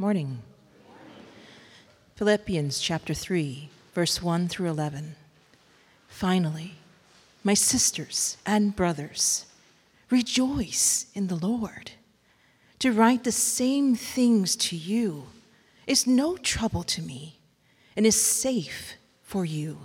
Morning. 0.00 0.42
Philippians 2.14 2.78
chapter 2.78 3.14
3, 3.14 3.68
verse 3.96 4.22
1 4.22 4.46
through 4.46 4.68
11. 4.68 5.16
Finally, 6.06 6.74
my 7.42 7.54
sisters 7.54 8.36
and 8.46 8.76
brothers, 8.76 9.46
rejoice 10.08 11.06
in 11.14 11.26
the 11.26 11.34
Lord. 11.34 11.90
To 12.78 12.92
write 12.92 13.24
the 13.24 13.32
same 13.32 13.96
things 13.96 14.54
to 14.68 14.76
you 14.76 15.24
is 15.84 16.06
no 16.06 16.36
trouble 16.36 16.84
to 16.84 17.02
me 17.02 17.40
and 17.96 18.06
is 18.06 18.22
safe 18.22 18.94
for 19.24 19.44
you. 19.44 19.78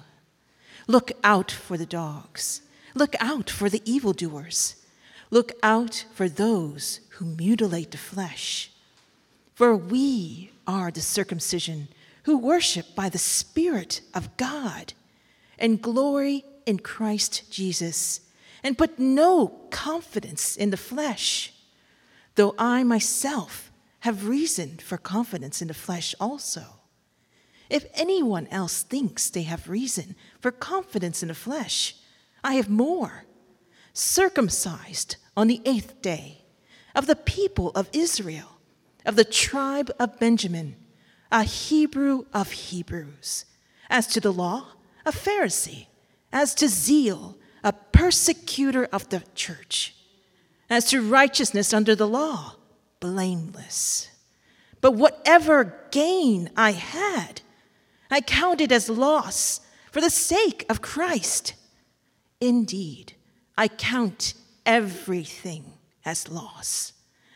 Look 0.86 1.12
out 1.24 1.50
for 1.50 1.76
the 1.76 1.88
dogs. 1.88 2.62
Look 2.94 3.16
out 3.20 3.50
for 3.50 3.68
the 3.68 3.82
evildoers. 3.84 4.76
Look 5.32 5.54
out 5.64 6.06
for 6.14 6.30
those 6.30 7.00
who 7.14 7.26
mutilate 7.26 7.90
the 7.90 7.98
flesh. 7.98 8.70
For 9.54 9.76
we 9.76 10.52
are 10.66 10.92
the 10.92 11.02
circumcision 11.02 11.90
who 12.24 12.38
worship 12.38 12.96
by 12.96 13.10
the 13.10 13.18
Spirit 13.18 14.02
of 14.14 14.36
God 14.38 14.94
and 15.60 15.82
glory 15.82 16.46
in 16.66 16.80
Christ 16.80 17.52
Jesus 17.52 18.22
and 18.64 18.78
put 18.78 18.98
no 18.98 19.48
confidence 19.70 20.56
in 20.56 20.70
the 20.70 20.78
flesh, 20.78 21.54
though 22.36 22.56
I 22.58 22.84
myself 22.84 23.72
have 24.00 24.28
reason 24.28 24.78
for 24.78 24.98
confidence 24.98 25.62
in 25.62 25.68
the 25.68 25.74
flesh 25.74 26.16
also. 26.20 26.64
If 27.70 27.86
anyone 27.94 28.48
else 28.48 28.84
thinks 28.84 29.30
they 29.30 29.44
have 29.44 29.70
reason 29.70 30.16
for 30.40 30.52
confidence 30.52 31.22
in 31.22 31.30
the 31.30 31.36
flesh, 31.36 31.96
I 32.44 32.56
have 32.56 32.70
more. 32.70 33.26
Circumcised 33.94 35.18
on 35.36 35.48
the 35.48 35.62
eighth 35.66 36.02
day, 36.02 36.46
of 36.96 37.08
the 37.08 37.16
people 37.16 37.72
of 37.72 37.90
Israel, 37.94 38.53
of 39.06 39.16
the 39.16 39.24
tribe 39.24 39.92
of 40.00 40.20
Benjamin, 40.20 40.76
a 41.32 41.44
Hebrew 41.44 42.26
of 42.34 42.52
Hebrews. 42.52 43.46
As 43.90 44.08
to 44.08 44.20
the 44.20 44.34
law, 44.34 44.68
a 45.06 45.12
Pharisee. 45.12 45.88
As 46.32 46.56
to 46.56 46.68
zeal, 46.68 47.38
a 47.64 47.74
persecutor 47.74 48.86
of 48.86 49.10
the 49.10 49.24
church. 49.36 49.96
As 50.70 50.86
to 50.86 51.02
righteousness 51.02 51.74
under 51.74 51.96
the 51.96 52.08
law, 52.08 52.56
blameless. 53.00 54.10
But 54.82 54.94
whatever 54.94 55.76
gain 55.92 56.50
I 56.58 56.72
had, 56.72 57.42
I 58.10 58.22
counted 58.22 58.72
as 58.72 58.90
loss 58.90 59.62
for 59.92 60.02
the 60.02 60.10
sake 60.10 60.66
of 60.70 60.82
Christ. 60.82 61.54
Indeed, 62.42 63.14
I 63.58 63.68
count 63.68 64.34
everything 64.66 65.74
as 66.06 66.30
loss 66.30 66.93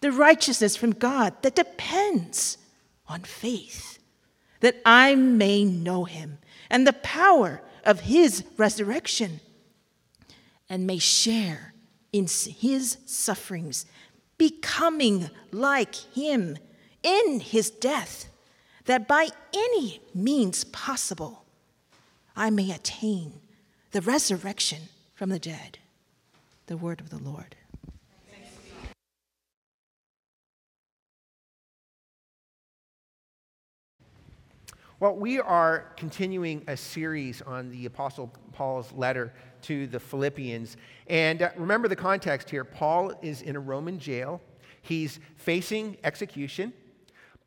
the 0.00 0.12
righteousness 0.12 0.76
from 0.76 0.92
God 0.92 1.34
that 1.42 1.56
depends 1.56 2.58
on 3.06 3.22
faith, 3.22 3.98
that 4.60 4.76
I 4.84 5.14
may 5.14 5.64
know 5.64 6.04
him 6.04 6.38
and 6.70 6.86
the 6.86 6.92
power 6.92 7.62
of 7.84 8.00
his 8.00 8.44
resurrection, 8.56 9.40
and 10.68 10.86
may 10.86 10.98
share 10.98 11.72
in 12.12 12.26
his 12.26 12.98
sufferings, 13.06 13.86
becoming 14.36 15.30
like 15.50 15.94
him 15.94 16.58
in 17.02 17.40
his 17.40 17.70
death, 17.70 18.28
that 18.84 19.08
by 19.08 19.28
any 19.54 20.00
means 20.14 20.64
possible 20.64 21.44
I 22.36 22.50
may 22.50 22.70
attain 22.70 23.40
the 23.92 24.02
resurrection 24.02 24.82
from 25.14 25.30
the 25.30 25.38
dead. 25.38 25.78
The 26.66 26.76
word 26.76 27.00
of 27.00 27.10
the 27.10 27.18
Lord. 27.18 27.56
Well, 35.00 35.14
we 35.14 35.38
are 35.38 35.92
continuing 35.96 36.64
a 36.66 36.76
series 36.76 37.40
on 37.42 37.70
the 37.70 37.86
Apostle 37.86 38.32
Paul's 38.50 38.92
letter 38.92 39.32
to 39.62 39.86
the 39.86 40.00
Philippians. 40.00 40.76
And 41.06 41.40
uh, 41.40 41.50
remember 41.56 41.86
the 41.86 41.94
context 41.94 42.50
here 42.50 42.64
Paul 42.64 43.12
is 43.22 43.42
in 43.42 43.54
a 43.54 43.60
Roman 43.60 44.00
jail, 44.00 44.40
he's 44.82 45.20
facing 45.36 45.98
execution, 46.02 46.72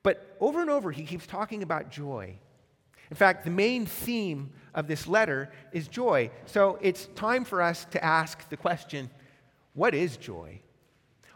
but 0.01 0.37
over 0.39 0.61
and 0.61 0.69
over 0.69 0.93
he 0.93 1.03
keeps 1.03 1.27
talking 1.27 1.61
about 1.61 1.91
joy. 1.91 2.37
In 3.09 3.17
fact, 3.17 3.43
the 3.43 3.51
main 3.51 3.85
theme 3.85 4.51
of 4.73 4.87
this 4.87 5.05
letter 5.05 5.51
is 5.73 5.89
joy. 5.89 6.31
So 6.45 6.79
it's 6.81 7.07
time 7.15 7.43
for 7.43 7.61
us 7.61 7.83
to 7.91 8.01
ask 8.01 8.47
the 8.47 8.55
question 8.55 9.09
what 9.73 9.93
is 9.93 10.15
joy? 10.15 10.61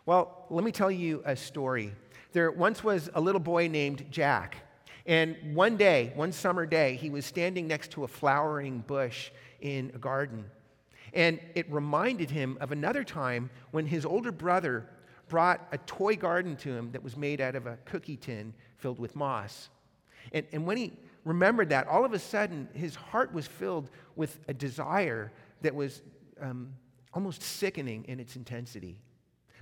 Well, 0.05 0.45
let 0.49 0.63
me 0.63 0.71
tell 0.71 0.91
you 0.91 1.23
a 1.25 1.35
story. 1.35 1.91
There 2.31 2.51
once 2.51 2.85
was 2.85 3.09
a 3.13 3.19
little 3.19 3.41
boy 3.41 3.67
named 3.67 4.05
Jack. 4.09 4.64
And 5.05 5.55
one 5.55 5.77
day, 5.77 6.11
one 6.16 6.31
summer 6.31 6.66
day, 6.66 6.95
he 6.95 7.09
was 7.09 7.25
standing 7.25 7.67
next 7.67 7.91
to 7.91 8.03
a 8.03 8.07
flowering 8.07 8.79
bush 8.79 9.29
in 9.61 9.91
a 9.93 9.97
garden. 9.97 10.45
And 11.13 11.39
it 11.53 11.71
reminded 11.71 12.31
him 12.31 12.57
of 12.59 12.71
another 12.71 13.03
time 13.03 13.49
when 13.71 13.85
his 13.85 14.05
older 14.05 14.31
brother 14.31 14.89
brought 15.29 15.67
a 15.71 15.77
toy 15.79 16.16
garden 16.16 16.55
to 16.57 16.69
him 16.69 16.91
that 16.91 17.03
was 17.03 17.16
made 17.16 17.41
out 17.41 17.55
of 17.55 17.67
a 17.67 17.77
cookie 17.85 18.17
tin 18.17 18.53
filled 18.77 18.99
with 18.99 19.16
moss. 19.16 19.69
And, 20.31 20.45
and 20.51 20.66
when 20.66 20.77
he 20.77 20.93
remembered 21.23 21.69
that, 21.69 21.87
all 21.87 22.03
of 22.05 22.13
a 22.13 22.19
sudden, 22.19 22.67
his 22.73 22.95
heart 22.95 23.33
was 23.33 23.47
filled 23.47 23.89
with 24.16 24.39
a 24.47 24.53
desire 24.53 25.31
that 25.61 25.73
was 25.73 26.01
um, 26.41 26.73
almost 27.13 27.41
sickening 27.41 28.05
in 28.07 28.19
its 28.19 28.35
intensity. 28.35 28.97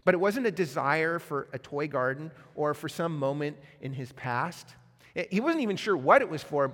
But 0.06 0.14
it 0.14 0.20
wasn't 0.20 0.48
a 0.48 0.52
desire 0.52 1.20
for 1.20 1.48
a 1.54 1.60
toy 1.60 1.88
garden 1.88 2.31
or 2.56 2.74
for 2.74 2.90
some 2.90 3.18
moment 3.18 3.58
in 3.81 3.94
his 3.94 4.12
past. 4.14 4.75
Eh, 5.16 5.25
he 5.29 5.40
wasn't 5.40 5.62
even 5.62 5.75
sure 5.75 5.96
what 5.96 6.22
it 6.22 6.29
was 6.29 6.44
for, 6.44 6.74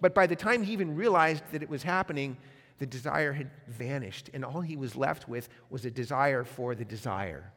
but 0.00 0.14
by 0.14 0.26
the 0.26 0.36
time 0.36 0.62
he 0.62 0.72
even 0.72 0.94
realized 0.94 1.42
that 1.52 1.62
it 1.62 1.68
was 1.68 1.82
happening, 1.82 2.36
the 2.78 2.86
desire 2.86 3.32
had 3.32 3.50
vanished, 3.66 4.30
and 4.32 4.44
all 4.44 4.60
he 4.60 4.76
was 4.76 4.94
left 4.94 5.28
with 5.28 5.48
was 5.70 5.84
a 5.84 5.90
desire 5.90 6.44
for 6.44 6.74
the 6.74 6.84
desire. 6.84 7.52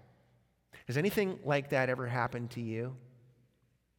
Has 0.87 0.97
anything 0.97 1.39
like 1.45 1.69
that 1.69 1.89
ever 1.89 2.07
happened 2.07 2.49
to 2.51 2.61
you? 2.61 2.95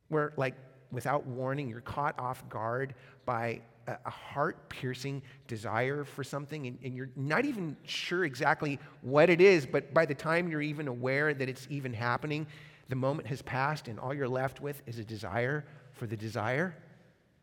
Where, 0.09 0.32
like, 0.37 0.56
without 0.91 1.26
warning, 1.26 1.69
you're 1.69 1.81
caught 1.81 2.19
off 2.19 2.47
guard 2.49 2.94
by 3.25 3.62
a 3.87 4.10
heart 4.10 4.69
piercing 4.69 5.22
desire 5.49 6.04
for 6.04 6.22
something, 6.22 6.66
and, 6.66 6.78
and, 6.84 6.94
you're 6.94 7.10
not 7.16 7.44
even 7.44 7.76
sure 7.84 8.25
exactly 8.25 8.78
what 9.00 9.28
it 9.28 9.41
is, 9.41 9.66
but 9.66 9.93
by 9.93 10.06
the 10.06 10.14
time 10.14 10.49
you're 10.49 10.62
even 10.62 10.87
aware 10.87 11.34
that 11.34 11.49
it's 11.49 11.66
even 11.69 11.93
happening, 11.93 12.47
the 12.93 12.97
moment 12.97 13.27
has 13.27 13.41
passed, 13.41 13.89
and 13.89 13.99
all 13.99 14.13
you're 14.13 14.29
left 14.29 14.61
with 14.61 14.83
is 14.85 14.99
a 14.99 15.05
desire 15.05 15.65
for 15.95 16.07
the 16.07 16.15
desire. 16.15 16.77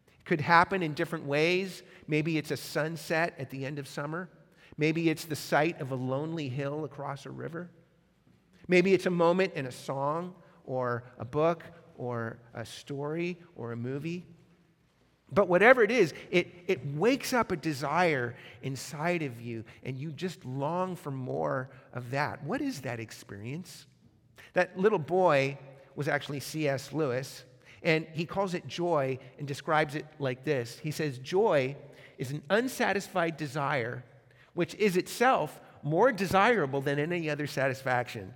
It 0.06 0.24
could 0.24 0.42
happen 0.42 0.84
in 0.84 0.94
different 0.94 1.26
ways. 1.26 1.82
Maybe 2.06 2.38
it's 2.38 2.52
a 2.52 2.58
sunset 2.58 3.34
at 3.40 3.50
the 3.50 3.66
end 3.66 3.80
of 3.80 3.88
summer. 3.88 4.30
Maybe 4.78 5.10
it's 5.10 5.26
the 5.26 5.36
sight 5.36 5.82
of 5.82 5.90
a 5.90 5.96
lonely 5.96 6.50
hill 6.50 6.86
across 6.86 7.26
a 7.26 7.32
river. 7.32 7.68
Maybe 8.68 8.94
it's 8.94 9.08
a 9.08 9.10
moment 9.10 9.54
in 9.56 9.66
a 9.66 9.72
song 9.72 10.36
or 10.66 11.04
a 11.18 11.26
book 11.26 11.64
or 11.98 12.38
a 12.54 12.64
story 12.64 13.40
or 13.56 13.72
a 13.72 13.76
movie. 13.76 14.28
But 15.32 15.48
whatever 15.48 15.82
it 15.82 15.90
is, 15.90 16.14
it, 16.30 16.48
it 16.68 16.86
wakes 16.94 17.34
up 17.34 17.52
a 17.52 17.56
desire 17.56 18.36
inside 18.62 19.24
of 19.24 19.42
you, 19.42 19.64
and 19.82 19.98
you 19.98 20.12
just 20.12 20.46
long 20.46 20.96
for 20.96 21.10
more 21.10 21.72
of 21.92 22.12
that. 22.12 22.44
What 22.44 22.62
is 22.62 22.82
that 22.82 23.00
experience? 23.00 23.88
That 24.54 24.78
little 24.80 25.00
boy 25.00 25.58
was 25.96 26.08
actually 26.08 26.40
C.S. 26.40 26.94
Lewis. 26.94 27.44
And 27.84 28.08
he 28.14 28.26
calls 28.26 28.54
it 28.54 28.68
joy 28.68 29.20
and 29.38 29.48
describes 29.48 29.96
it 29.96 30.06
like 30.20 30.44
this 30.44 30.80
He 30.80 30.92
says, 30.92 31.18
Joy 31.20 31.76
is 32.18 32.32
an 32.32 32.42
unsatisfied 32.50 33.38
desire, 33.38 34.04
which 34.54 34.76
is 34.76 34.98
itself 34.98 35.60
more 35.82 36.12
desirable 36.12 36.82
than 36.82 37.00
any 37.00 37.30
other 37.30 37.48
satisfaction. 37.48 38.34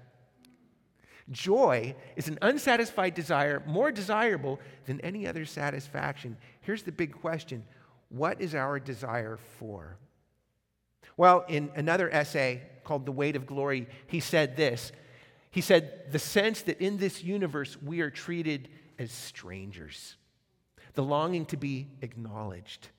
Joy 1.32 1.96
is 2.16 2.28
an 2.28 2.38
unsatisfied 2.42 3.14
desire, 3.14 3.64
more 3.66 3.92
desirable 3.92 4.60
than 4.86 5.00
any 5.02 5.26
other 5.26 5.46
satisfaction. 5.46 6.38
Here's 6.62 6.84
the 6.84 6.92
big 6.92 7.14
question 7.14 7.64
What 8.10 8.42
is 8.42 8.56
our 8.56 8.80
desire 8.80 9.38
for? 9.60 9.98
Well, 11.16 11.46
in 11.48 11.72
another 11.76 12.10
essay 12.10 12.64
called 12.84 13.06
The 13.06 13.12
Weight 13.12 13.36
of 13.36 13.46
Glory, 13.46 13.88
he 14.08 14.20
said 14.20 14.56
this. 14.56 14.92
He 15.54 15.62
said, 15.62 16.12
The 16.12 16.18
sense 16.18 16.64
that 16.64 16.82
in 16.82 16.98
this 16.98 17.24
universe 17.24 17.78
we 17.80 18.02
are 18.02 18.10
treated 18.10 18.70
as 18.98 19.12
strangers, 19.12 20.18
the 20.96 21.04
longing 21.04 21.46
to 21.48 21.58
be 21.58 21.90
acknowledged, 22.02 22.90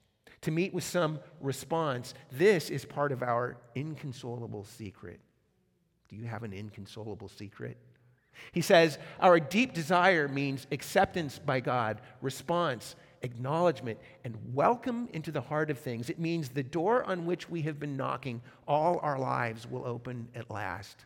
to 0.43 0.53
meet 0.53 0.73
with 0.73 0.85
some 0.85 1.19
response. 1.41 2.15
This 2.31 2.71
is 2.71 2.85
part 2.85 3.11
of 3.11 3.25
our 3.25 3.57
inconsolable 3.75 4.63
secret. 4.63 5.19
Do 6.09 6.15
you 6.15 6.27
have 6.27 6.45
an 6.45 6.53
inconsolable 6.53 7.29
secret? 7.29 7.77
He 8.53 8.61
says, 8.61 8.99
Our 9.19 9.41
deep 9.41 9.75
desire 9.75 10.29
means 10.29 10.69
acceptance 10.71 11.41
by 11.41 11.59
God, 11.59 12.01
response, 12.23 12.95
acknowledgement, 13.23 13.99
and 14.23 14.39
welcome 14.55 15.09
into 15.13 15.33
the 15.33 15.41
heart 15.41 15.71
of 15.71 15.79
things. 15.81 16.09
It 16.09 16.21
means 16.21 16.51
the 16.51 16.63
door 16.63 17.03
on 17.03 17.27
which 17.27 17.51
we 17.51 17.63
have 17.63 17.81
been 17.81 17.97
knocking 17.97 18.43
all 18.69 19.01
our 19.03 19.19
lives 19.19 19.69
will 19.69 19.85
open 19.85 20.29
at 20.37 20.53
last. 20.53 21.05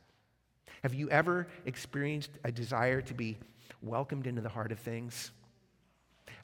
Have 0.83 0.95
you 0.95 1.11
ever 1.11 1.49
experienced 1.67 2.31
a 2.45 2.53
desire 2.53 3.01
to 3.03 3.15
be 3.15 3.39
welcomed 3.83 4.27
into 4.27 4.41
the 4.41 4.49
heart 4.49 4.73
of 4.73 4.79
things? 4.79 5.33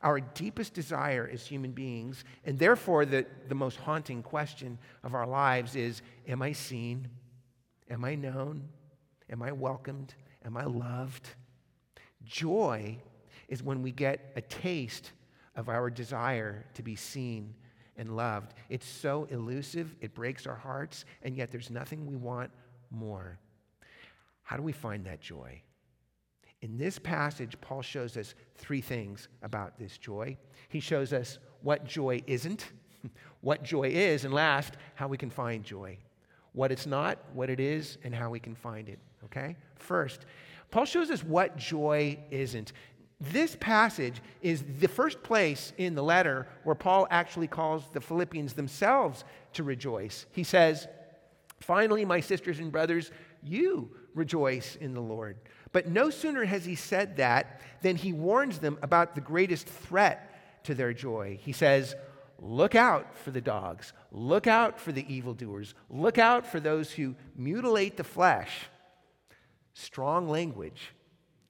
Our 0.02 0.20
deepest 0.20 0.74
desire 0.74 1.28
as 1.32 1.46
human 1.46 1.72
beings, 1.72 2.24
and 2.44 2.58
therefore 2.58 3.06
the, 3.06 3.26
the 3.48 3.54
most 3.54 3.78
haunting 3.78 4.22
question 4.22 4.78
of 5.02 5.14
our 5.14 5.26
lives 5.26 5.76
is 5.76 6.02
Am 6.28 6.42
I 6.42 6.52
seen? 6.52 7.08
Am 7.90 8.04
I 8.04 8.14
known? 8.14 8.68
Am 9.30 9.42
I 9.42 9.52
welcomed? 9.52 10.14
Am 10.44 10.56
I 10.56 10.64
loved? 10.64 11.28
Joy 12.24 12.98
is 13.48 13.62
when 13.62 13.82
we 13.82 13.92
get 13.92 14.32
a 14.36 14.40
taste 14.40 15.12
of 15.56 15.68
our 15.68 15.90
desire 15.90 16.64
to 16.74 16.82
be 16.82 16.96
seen 16.96 17.54
and 17.96 18.16
loved. 18.16 18.54
It's 18.68 18.86
so 18.86 19.26
elusive, 19.30 19.94
it 20.00 20.14
breaks 20.14 20.46
our 20.46 20.56
hearts, 20.56 21.04
and 21.22 21.36
yet 21.36 21.50
there's 21.50 21.70
nothing 21.70 22.06
we 22.06 22.16
want 22.16 22.50
more. 22.90 23.38
How 24.44 24.56
do 24.56 24.62
we 24.62 24.72
find 24.72 25.04
that 25.06 25.20
joy? 25.20 25.62
In 26.62 26.78
this 26.78 26.98
passage, 26.98 27.60
Paul 27.60 27.82
shows 27.82 28.16
us 28.16 28.34
three 28.54 28.80
things 28.80 29.28
about 29.42 29.78
this 29.78 29.98
joy. 29.98 30.38
He 30.68 30.80
shows 30.80 31.12
us 31.12 31.38
what 31.62 31.84
joy 31.84 32.22
isn't, 32.26 32.72
what 33.40 33.62
joy 33.62 33.88
is, 33.88 34.24
and 34.24 34.32
last, 34.32 34.74
how 34.94 35.08
we 35.08 35.18
can 35.18 35.30
find 35.30 35.64
joy. 35.64 35.98
What 36.52 36.70
it's 36.70 36.86
not, 36.86 37.18
what 37.32 37.50
it 37.50 37.58
is, 37.58 37.98
and 38.04 38.14
how 38.14 38.30
we 38.30 38.38
can 38.38 38.54
find 38.54 38.88
it. 38.88 38.98
Okay? 39.24 39.56
First, 39.76 40.26
Paul 40.70 40.84
shows 40.84 41.10
us 41.10 41.24
what 41.24 41.56
joy 41.56 42.18
isn't. 42.30 42.72
This 43.20 43.56
passage 43.60 44.20
is 44.42 44.64
the 44.80 44.88
first 44.88 45.22
place 45.22 45.72
in 45.78 45.94
the 45.94 46.02
letter 46.02 46.46
where 46.64 46.74
Paul 46.74 47.06
actually 47.10 47.46
calls 47.46 47.84
the 47.92 48.00
Philippians 48.00 48.54
themselves 48.54 49.24
to 49.54 49.62
rejoice. 49.62 50.26
He 50.32 50.44
says, 50.44 50.88
Finally, 51.60 52.04
my 52.04 52.20
sisters 52.20 52.58
and 52.58 52.70
brothers, 52.70 53.10
you 53.44 53.90
rejoice 54.14 54.76
in 54.76 54.94
the 54.94 55.00
Lord. 55.00 55.36
But 55.72 55.88
no 55.88 56.10
sooner 56.10 56.44
has 56.44 56.64
he 56.64 56.74
said 56.74 57.16
that 57.16 57.60
than 57.82 57.96
he 57.96 58.12
warns 58.12 58.58
them 58.58 58.78
about 58.82 59.14
the 59.14 59.20
greatest 59.20 59.66
threat 59.66 60.62
to 60.64 60.74
their 60.74 60.92
joy. 60.92 61.38
He 61.42 61.52
says, 61.52 61.94
Look 62.40 62.74
out 62.74 63.16
for 63.16 63.30
the 63.30 63.40
dogs, 63.40 63.92
look 64.10 64.46
out 64.46 64.78
for 64.78 64.92
the 64.92 65.06
evildoers, 65.12 65.74
look 65.88 66.18
out 66.18 66.44
for 66.46 66.60
those 66.60 66.90
who 66.90 67.14
mutilate 67.36 67.96
the 67.96 68.04
flesh. 68.04 68.50
Strong 69.72 70.28
language. 70.28 70.92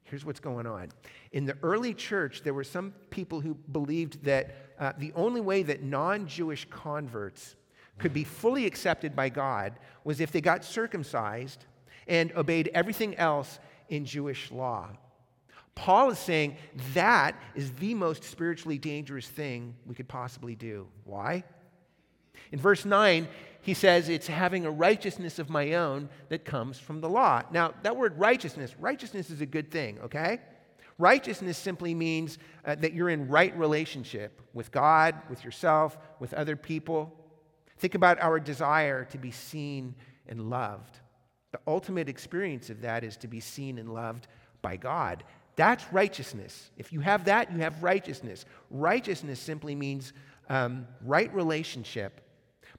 Here's 0.05 0.25
what's 0.25 0.41
going 0.41 0.67
on. 0.67 0.91
In 1.33 1.47
the 1.47 1.57
early 1.63 1.95
church, 1.95 2.43
there 2.43 2.55
were 2.55 2.65
some 2.65 2.93
people 3.11 3.41
who 3.41 3.55
believed 3.55 4.23
that 4.25 4.55
uh, 4.79 4.93
the 4.99 5.13
only 5.15 5.41
way 5.41 5.63
that 5.63 5.83
non 5.83 6.27
Jewish 6.27 6.67
converts 6.71 7.57
could 7.99 8.13
be 8.13 8.25
fully 8.25 8.67
accepted 8.67 9.17
by 9.17 9.29
God 9.29 9.75
was 10.05 10.21
if 10.21 10.31
they 10.33 10.41
got 10.41 10.65
circumcised 10.65 11.65
and 12.07 12.33
obeyed 12.33 12.71
everything 12.75 13.15
else 13.17 13.59
in 13.89 14.05
Jewish 14.05 14.51
law. 14.51 14.89
Paul 15.75 16.11
is 16.11 16.19
saying 16.19 16.57
that 16.95 17.35
is 17.55 17.73
the 17.73 17.95
most 17.95 18.25
spiritually 18.25 18.79
dangerous 18.79 19.27
thing 19.27 19.75
we 19.87 19.95
could 19.95 20.09
possibly 20.09 20.55
do. 20.55 20.87
Why? 21.05 21.45
In 22.53 22.59
verse 22.59 22.85
9, 22.85 23.27
he 23.63 23.75
says 23.75 24.09
it's 24.09 24.27
having 24.27 24.67
a 24.67 24.71
righteousness 24.71 25.39
of 25.39 25.51
my 25.51 25.73
own 25.73 26.09
that 26.29 26.45
comes 26.45 26.79
from 26.79 27.01
the 27.01 27.09
law. 27.09 27.43
Now, 27.51 27.75
that 27.83 27.97
word 27.97 28.19
righteousness, 28.19 28.75
righteousness 28.79 29.31
is 29.31 29.41
a 29.41 29.47
good 29.47 29.71
thing, 29.71 29.99
okay? 30.05 30.39
Righteousness 30.99 31.59
simply 31.59 31.95
means 31.95 32.39
uh, 32.65 32.77
that 32.77 32.93
you're 32.93 33.09
in 33.09 33.27
right 33.29 33.57
relationship 33.59 34.41
with 34.53 34.71
God, 34.71 35.17
with 35.29 35.45
yourself, 35.45 35.99
with 36.21 36.35
other 36.35 36.55
people. 36.55 37.13
Think 37.79 37.97
about 37.97 38.21
our 38.21 38.39
desire 38.39 39.05
to 39.07 39.19
be 39.19 39.33
seen 39.33 39.97
and 40.29 40.51
loved. 40.51 41.01
The 41.55 41.61
ultimate 41.69 42.09
experience 42.09 42.69
of 42.69 42.81
that 42.81 43.05
is 43.05 43.17
to 43.19 43.29
be 43.29 43.39
seen 43.39 43.79
and 43.79 43.95
loved 43.95 44.27
by 44.61 44.75
God. 44.75 45.23
That's 45.55 45.85
righteousness. 45.93 46.73
If 46.77 46.93
you 46.93 46.99
have 46.99 47.27
that, 47.27 47.53
you 47.53 47.61
have 47.61 47.81
righteousness. 47.81 48.45
Righteousness 48.73 49.39
simply 49.39 49.77
means 49.77 50.13
um, 50.49 50.85
right 51.05 51.33
relationship. 51.33 52.23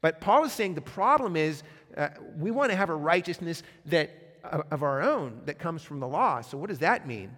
But 0.01 0.19
Paul 0.19 0.43
is 0.43 0.51
saying 0.51 0.73
the 0.73 0.81
problem 0.81 1.37
is 1.37 1.63
uh, 1.95 2.09
we 2.37 2.51
want 2.51 2.69
to 2.69 2.75
have 2.75 2.89
a 2.89 2.95
righteousness 2.95 3.63
that 3.85 4.11
uh, 4.43 4.63
of 4.71 4.83
our 4.83 5.01
own 5.01 5.39
that 5.45 5.57
comes 5.57 5.81
from 5.81 6.01
the 6.01 6.07
law. 6.07 6.41
So 6.41 6.57
what 6.57 6.67
does 6.67 6.79
that 6.79 7.07
mean? 7.07 7.31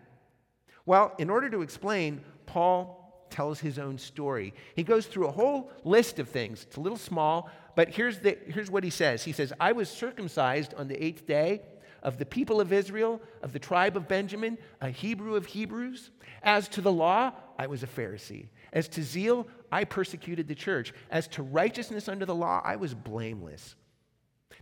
Well, 0.88 1.13
in 1.19 1.30
order 1.30 1.51
to 1.51 1.62
explain, 1.62 2.22
Paul 2.48 3.28
tells 3.30 3.60
his 3.60 3.78
own 3.78 4.00
story. 4.00 4.56
He 4.75 4.81
goes 4.81 5.06
through 5.06 5.28
a 5.28 5.31
whole 5.31 5.69
list 5.83 6.18
of 6.18 6.30
things. 6.30 6.63
It's 6.63 6.78
a 6.78 6.81
little 6.81 6.98
small, 6.98 7.51
but 7.78 7.90
here's, 7.90 8.18
the, 8.18 8.36
here's 8.48 8.72
what 8.72 8.84
he 8.84 8.90
says 8.90 9.24
He 9.24 9.32
says, 9.32 9.54
I 9.60 9.72
was 9.72 9.88
circumcised 9.88 10.74
on 10.74 10.88
the 10.88 11.02
eighth 11.02 11.28
day 11.28 11.62
of 12.02 12.18
the 12.18 12.26
people 12.26 12.60
of 12.60 12.74
Israel, 12.74 13.22
of 13.44 13.54
the 13.54 13.60
tribe 13.60 13.96
of 13.96 14.08
Benjamin, 14.08 14.58
a 14.82 14.90
Hebrew 14.90 15.36
of 15.36 15.46
Hebrews. 15.46 16.10
As 16.42 16.68
to 16.70 16.82
the 16.82 16.92
law, 16.92 17.34
I 17.56 17.68
was 17.68 17.84
a 17.84 17.88
Pharisee. 17.88 18.48
As 18.74 18.88
to 18.90 19.04
zeal, 19.04 19.48
I 19.72 19.84
persecuted 19.84 20.48
the 20.48 20.56
church. 20.56 20.92
As 21.12 21.28
to 21.30 21.44
righteousness 21.44 22.08
under 22.10 22.26
the 22.26 22.34
law, 22.34 22.62
I 22.66 22.78
was 22.78 22.96
blameless. 22.96 23.76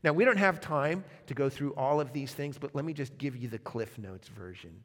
Now, 0.03 0.11
we 0.11 0.25
don't 0.25 0.35
have 0.35 0.59
time 0.59 1.05
to 1.27 1.33
go 1.33 1.49
through 1.49 1.73
all 1.75 2.01
of 2.01 2.11
these 2.11 2.33
things, 2.33 2.57
but 2.57 2.75
let 2.75 2.83
me 2.83 2.91
just 2.91 3.17
give 3.17 3.37
you 3.37 3.47
the 3.47 3.59
Cliff 3.59 3.97
Notes 3.97 4.27
version. 4.27 4.83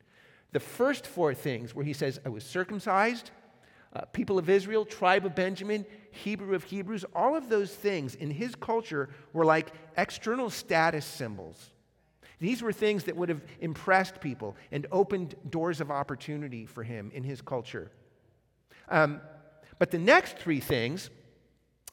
The 0.53 0.61
first 0.61 1.05
four 1.05 1.35
things, 1.35 1.75
where 1.75 1.85
he 1.85 1.93
says, 1.93 2.21
I 2.25 2.29
was 2.29 2.45
circumcised, 2.45 3.33
uh, 3.95 4.03
people 4.13 4.39
of 4.39 4.49
Israel, 4.49 4.85
tribe 4.85 5.27
of 5.27 5.35
Benjamin, 5.35 5.85
Hebrew 6.13 6.55
of 6.55 6.65
Hebrews, 6.65 7.05
all 7.15 7.37
of 7.37 7.49
those 7.49 7.75
things 7.75 8.15
in 8.15 8.31
his 8.31 8.55
culture 8.55 9.11
were 9.33 9.45
like 9.45 9.73
external 9.97 10.51
status 10.51 11.05
symbols. 11.05 11.71
These 12.39 12.63
were 12.63 12.73
things 12.73 13.05
that 13.05 13.17
would 13.17 13.29
have 13.29 13.43
impressed 13.61 14.21
people 14.21 14.57
and 14.73 14.87
opened 14.91 15.35
doors 15.51 15.81
of 15.81 15.91
opportunity 15.91 16.67
for 16.67 16.83
him 16.83 17.11
in 17.15 17.23
his 17.23 17.43
culture. 17.43 17.91
Um, 18.89 19.21
but 19.79 19.91
the 19.91 19.99
next 19.99 20.39
three 20.39 20.61
things, 20.61 21.11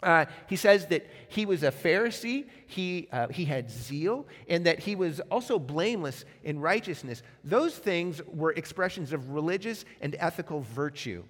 uh, 0.01 0.25
he 0.47 0.55
says 0.55 0.85
that 0.87 1.09
he 1.27 1.45
was 1.45 1.63
a 1.63 1.71
Pharisee, 1.71 2.45
he, 2.67 3.07
uh, 3.11 3.27
he 3.27 3.45
had 3.45 3.69
zeal, 3.69 4.27
and 4.47 4.65
that 4.65 4.79
he 4.79 4.95
was 4.95 5.19
also 5.31 5.59
blameless 5.59 6.23
in 6.43 6.59
righteousness. 6.59 7.23
Those 7.43 7.75
things 7.75 8.21
were 8.27 8.51
expressions 8.53 9.11
of 9.13 9.31
religious 9.31 9.83
and 9.99 10.15
ethical 10.19 10.61
virtue. 10.61 11.23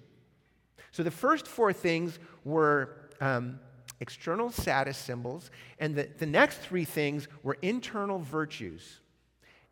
So 0.92 1.02
the 1.02 1.10
first 1.10 1.46
four 1.46 1.72
things 1.72 2.18
were 2.44 2.96
um, 3.20 3.60
external 4.00 4.50
status 4.50 4.96
symbols, 4.96 5.50
and 5.78 5.94
the, 5.94 6.08
the 6.18 6.26
next 6.26 6.58
three 6.58 6.84
things 6.84 7.28
were 7.42 7.58
internal 7.62 8.18
virtues. 8.18 9.00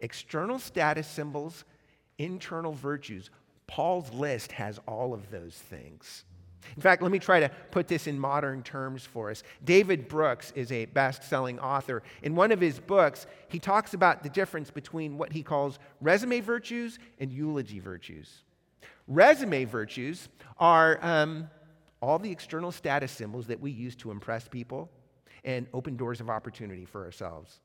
External 0.01 0.59
status 0.59 1.07
symbols, 1.07 1.65
internal 2.19 2.73
virtues. 2.73 3.31
Paul's 3.67 4.13
list 4.13 4.53
has 4.53 4.79
all 4.87 5.15
of 5.15 5.31
those 5.31 5.55
things. 5.55 6.25
In 6.75 6.83
fact, 6.83 7.03
let 7.03 7.13
me 7.13 7.19
try 7.19 7.41
to 7.41 7.49
put 7.71 7.87
this 7.87 8.07
in 8.07 8.19
modern 8.19 8.63
terms 8.63 9.05
for 9.05 9.31
us. 9.31 9.43
David 9.65 10.09
Brooks 10.09 10.53
is 10.57 10.73
a 10.73 10.87
best 10.87 11.23
selling 11.23 11.61
author. 11.61 12.03
In 12.23 12.35
one 12.35 12.51
of 12.51 12.61
his 12.61 12.81
books, 12.81 13.27
he 13.49 13.59
talks 13.59 13.95
about 13.95 14.23
the 14.23 14.29
difference 14.29 14.71
between 14.71 15.17
what 15.17 15.33
he 15.33 15.43
calls 15.43 15.79
resume 16.01 16.41
virtues 16.41 16.99
and 17.21 17.33
eulogy 17.33 17.79
virtues. 17.79 18.43
Resume 19.09 19.65
virtues 19.65 20.29
are 20.59 20.99
um, 21.03 21.49
all 22.01 22.19
the 22.19 22.31
external 22.31 22.73
status 22.73 23.13
symbols 23.13 23.47
that 23.47 23.61
we 23.61 23.71
use 23.71 23.95
to 23.97 24.11
impress 24.11 24.49
people 24.49 24.91
and 25.45 25.67
open 25.73 25.97
doors 25.97 26.21
of 26.21 26.29
opportunity 26.29 26.85
for 26.85 27.05
ourselves. 27.05 27.61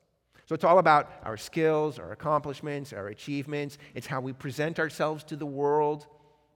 So 0.46 0.54
it's 0.54 0.64
all 0.64 0.78
about 0.78 1.10
our 1.24 1.36
skills, 1.36 1.98
our 1.98 2.12
accomplishments, 2.12 2.92
our 2.92 3.08
achievements. 3.08 3.78
It's 3.94 4.06
how 4.06 4.20
we 4.20 4.32
present 4.32 4.78
ourselves 4.78 5.24
to 5.24 5.36
the 5.36 5.46
world 5.46 6.06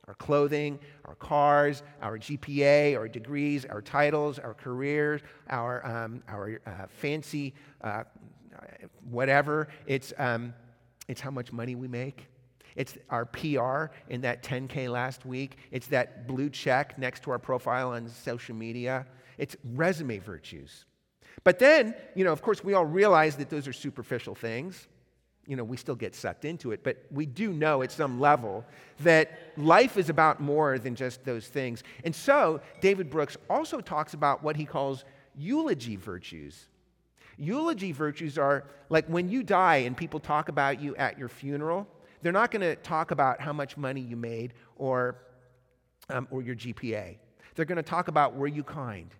our 0.08 0.14
clothing, 0.14 0.78
our 1.04 1.16
cars, 1.16 1.82
our 2.00 2.16
GPA, 2.16 2.96
our 2.96 3.08
degrees, 3.08 3.64
our 3.64 3.82
titles, 3.82 4.38
our 4.38 4.54
careers, 4.54 5.20
our, 5.50 5.84
um, 5.84 6.22
our 6.28 6.60
uh, 6.64 6.86
fancy 6.88 7.54
uh, 7.80 8.04
whatever. 9.10 9.68
It's, 9.86 10.12
um, 10.18 10.54
it's 11.08 11.20
how 11.20 11.30
much 11.30 11.52
money 11.52 11.74
we 11.74 11.88
make. 11.88 12.28
It's 12.76 12.96
our 13.10 13.24
PR 13.24 13.86
in 14.08 14.20
that 14.20 14.42
10K 14.42 14.90
last 14.90 15.24
week. 15.26 15.56
It's 15.70 15.86
that 15.88 16.28
blue 16.28 16.50
check 16.50 16.98
next 16.98 17.22
to 17.24 17.30
our 17.30 17.38
profile 17.38 17.90
on 17.90 18.08
social 18.08 18.54
media. 18.54 19.06
It's 19.38 19.56
resume 19.74 20.18
virtues. 20.18 20.84
But 21.44 21.58
then, 21.58 21.94
you 22.14 22.24
know, 22.24 22.32
of 22.32 22.42
course, 22.42 22.62
we 22.62 22.74
all 22.74 22.86
realize 22.86 23.36
that 23.36 23.50
those 23.50 23.66
are 23.66 23.72
superficial 23.72 24.34
things. 24.34 24.88
you 25.46 25.54
know, 25.54 25.64
we 25.64 25.76
still 25.76 25.94
get 25.94 26.14
sucked 26.14 26.44
into 26.44 26.72
it, 26.72 26.82
but 26.82 27.04
we 27.10 27.24
do 27.24 27.52
know 27.52 27.82
at 27.82 27.92
some 27.92 28.20
level 28.20 28.64
that 29.00 29.38
life 29.56 29.96
is 29.96 30.10
about 30.10 30.40
more 30.40 30.78
than 30.78 30.94
just 30.94 31.24
those 31.24 31.46
things. 31.46 31.84
And 32.04 32.14
so, 32.14 32.60
David 32.80 33.10
Brooks 33.10 33.36
also 33.48 33.80
talks 33.80 34.14
about 34.14 34.42
what 34.42 34.56
he 34.56 34.64
calls 34.64 35.04
eulogy 35.36 35.96
virtues. 35.96 36.66
Eulogy 37.38 37.92
virtues 37.92 38.38
are 38.38 38.64
like 38.88 39.06
when 39.06 39.28
you 39.28 39.42
die 39.42 39.76
and 39.76 39.96
people 39.96 40.18
talk 40.18 40.48
about 40.48 40.80
you 40.80 40.96
at 40.96 41.18
your 41.18 41.28
funeral, 41.28 41.86
they're 42.22 42.32
not 42.32 42.50
going 42.50 42.62
to 42.62 42.76
talk 42.76 43.10
about 43.10 43.40
how 43.40 43.52
much 43.52 43.76
money 43.76 44.00
you 44.00 44.16
made 44.16 44.54
or, 44.76 45.16
um, 46.10 46.26
or 46.30 46.42
your 46.42 46.54
GPA. 46.54 47.16
They're 47.54 47.64
going 47.64 47.76
to 47.76 47.82
talk 47.82 48.08
about 48.08 48.34
were 48.34 48.46
you 48.46 48.62
kind? 48.62 49.14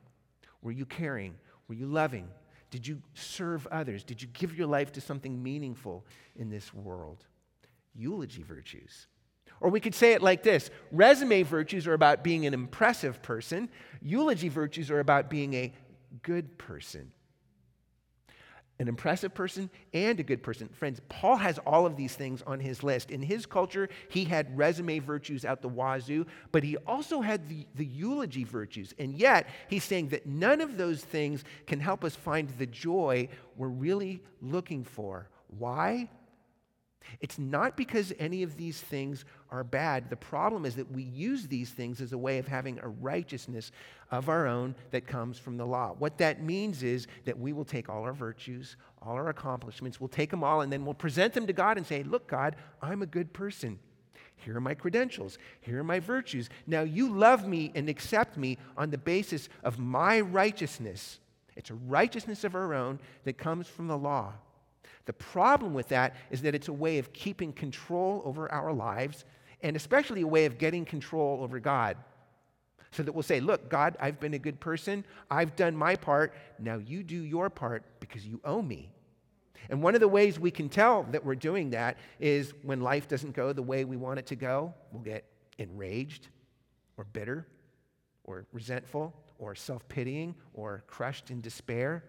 Were 0.63 0.73
you 0.73 0.87
caring? 0.87 1.35
Were 1.69 1.75
you 1.75 1.87
loving? 1.87 2.29
Did 2.71 2.87
you 2.87 3.01
serve 3.15 3.67
others? 3.69 4.05
Did 4.05 4.21
you 4.21 4.29
give 4.33 4.57
your 4.57 4.67
life 4.67 4.93
to 4.93 5.01
something 5.01 5.43
meaningful 5.43 6.05
in 6.37 6.51
this 6.51 6.75
world? 6.75 7.25
Eulogy 7.95 8.43
virtues. 8.43 9.07
Or 9.61 9.71
we 9.71 9.81
could 9.81 9.95
say 9.95 10.13
it 10.13 10.23
like 10.23 10.43
this 10.43 10.71
resume 10.93 11.43
virtues 11.43 11.87
are 11.87 11.95
about 11.95 12.23
being 12.23 12.45
an 12.45 12.53
impressive 12.53 13.23
person, 13.23 13.71
eulogy 14.03 14.49
virtues 14.49 14.91
are 14.91 15.01
about 15.01 15.31
being 15.31 15.55
a 15.55 15.73
good 16.23 16.59
person 16.59 17.13
an 18.79 18.89
impressive 18.89 19.33
person 19.35 19.71
and 19.95 20.21
a 20.21 20.23
good 20.23 20.43
person. 20.43 20.69
Friends, 20.69 21.01
Paul 21.09 21.37
has 21.37 21.59
all 21.61 21.87
of 21.87 21.97
these 21.97 22.15
things 22.15 22.43
on 22.43 22.61
his 22.61 22.83
list. 22.83 23.11
In 23.11 23.23
his 23.23 23.47
culture, 23.47 23.89
he 24.09 24.25
had 24.25 24.57
resume 24.57 24.99
virtues 24.99 25.45
out 25.45 25.63
the 25.63 25.69
wazoo, 25.69 26.27
but 26.53 26.63
he 26.63 26.77
also 26.87 27.21
had 27.21 27.49
the, 27.49 27.67
the 27.75 27.87
eulogy 27.87 28.45
virtues. 28.45 28.93
And 28.99 29.15
yet, 29.15 29.49
he's 29.69 29.85
saying 29.85 30.09
that 30.09 30.27
none 30.27 30.61
of 30.61 30.77
those 30.77 31.03
things 31.03 31.45
can 31.67 31.81
help 31.81 32.05
us 32.05 32.15
find 32.15 32.49
the 32.59 32.67
joy 32.67 33.29
we're 33.57 33.69
really 33.69 34.23
looking 34.43 34.85
for. 34.85 35.29
Why? 35.59 36.11
It's 37.21 37.39
not 37.39 37.77
because 37.77 38.13
any 38.19 38.43
of 38.43 38.57
these 38.57 38.81
things 38.81 39.25
are 39.51 39.65
bad. 39.65 40.11
The 40.11 40.17
problem 40.17 40.65
is 40.65 40.77
that 40.77 40.91
we 40.91 41.03
use 41.03 41.47
these 41.47 41.71
things 41.71 42.01
as 42.01 42.13
a 42.13 42.19
way 42.19 42.39
of 42.39 42.47
having 42.47 42.79
a 42.79 42.89
righteousness 42.89 43.73
of 44.11 44.29
our 44.29 44.47
own 44.47 44.75
that 44.91 45.07
comes 45.07 45.39
from 45.39 45.57
the 45.57 45.67
law. 45.67 45.95
What 45.99 46.19
that 46.19 46.43
means 46.43 46.83
is 46.83 47.07
that 47.25 47.39
we 47.39 47.53
will 47.53 47.65
take 47.65 47.89
all 47.89 48.03
our 48.03 48.13
virtues, 48.13 48.77
all 49.03 49.15
our 49.15 49.29
accomplishments, 49.29 50.01
we'll 50.01 50.09
take 50.09 50.31
them 50.31 50.45
all, 50.45 50.61
and 50.61 50.73
then 50.73 50.85
we'll 50.85 50.95
present 50.95 51.33
them 51.33 51.47
to 51.47 51.53
God 51.53 51.77
and 51.77 51.87
say, 51.87 52.03
Look, 52.03 52.27
God, 52.27 52.57
I'm 52.83 53.03
a 53.03 53.07
good 53.07 53.33
person. 53.33 53.79
Here 54.37 54.57
are 54.57 54.61
my 54.61 54.75
credentials. 54.75 55.39
Here 55.61 55.81
are 55.81 55.85
my 55.85 55.99
virtues. 55.99 56.51
Now 56.67 56.83
you 56.83 57.13
love 57.13 57.49
me 57.49 57.73
and 57.75 57.89
accept 57.89 58.37
me 58.37 58.59
on 58.77 58.91
the 58.91 58.99
basis 58.99 59.49
of 59.65 59.79
my 59.79 60.21
righteousness. 60.21 61.21
It's 61.57 61.71
a 61.71 61.75
righteousness 61.75 62.45
of 62.45 62.55
our 62.55 62.75
own 62.75 63.01
that 63.25 63.39
comes 63.39 63.67
from 63.67 63.89
the 63.89 63.97
law. 63.97 64.35
The 65.07 65.13
problem 65.13 65.73
with 65.73 65.89
that 65.89 66.17
is 66.31 66.43
that 66.43 66.55
it's 66.55 66.69
a 66.69 66.73
way 66.73 66.99
of 66.99 67.13
keeping 67.13 67.53
control 67.53 68.23
over 68.25 68.51
our 68.53 68.73
lives 68.73 69.25
and 69.63 69.75
especially 69.77 70.21
a 70.21 70.27
way 70.27 70.45
of 70.45 70.59
getting 70.59 70.85
control 70.85 71.43
over 71.43 71.59
God. 71.59 71.97
So 72.93 73.03
that 73.03 73.13
we'll 73.13 73.23
say, 73.23 73.41
Look, 73.41 73.69
God, 73.69 73.97
I've 74.01 74.21
been 74.21 74.35
a 74.35 74.39
good 74.39 74.61
person. 74.61 75.05
I've 75.31 75.57
done 75.57 75.77
my 75.77 75.97
part. 75.97 76.35
Now 76.59 76.77
you 76.79 77.03
do 77.03 77.17
your 77.17 77.51
part 77.51 77.85
because 78.01 78.27
you 78.27 78.41
owe 78.45 78.63
me. 78.63 78.91
And 79.69 79.83
one 79.83 79.95
of 79.95 80.01
the 80.01 80.09
ways 80.09 80.39
we 80.39 80.51
can 80.51 80.69
tell 80.69 81.05
that 81.11 81.25
we're 81.25 81.35
doing 81.35 81.71
that 81.71 81.99
is 82.21 82.53
when 82.63 82.81
life 82.81 83.09
doesn't 83.09 83.35
go 83.35 83.53
the 83.53 83.63
way 83.63 83.85
we 83.85 83.97
want 83.97 84.19
it 84.19 84.27
to 84.27 84.37
go, 84.37 84.73
we'll 84.93 85.03
get 85.03 85.25
enraged 85.59 86.29
or 86.97 87.05
bitter 87.05 87.47
or 88.25 88.47
resentful 88.53 89.15
or 89.39 89.55
self 89.55 89.87
pitying 89.89 90.35
or 90.55 90.85
crushed 90.87 91.31
in 91.31 91.41
despair. 91.41 92.05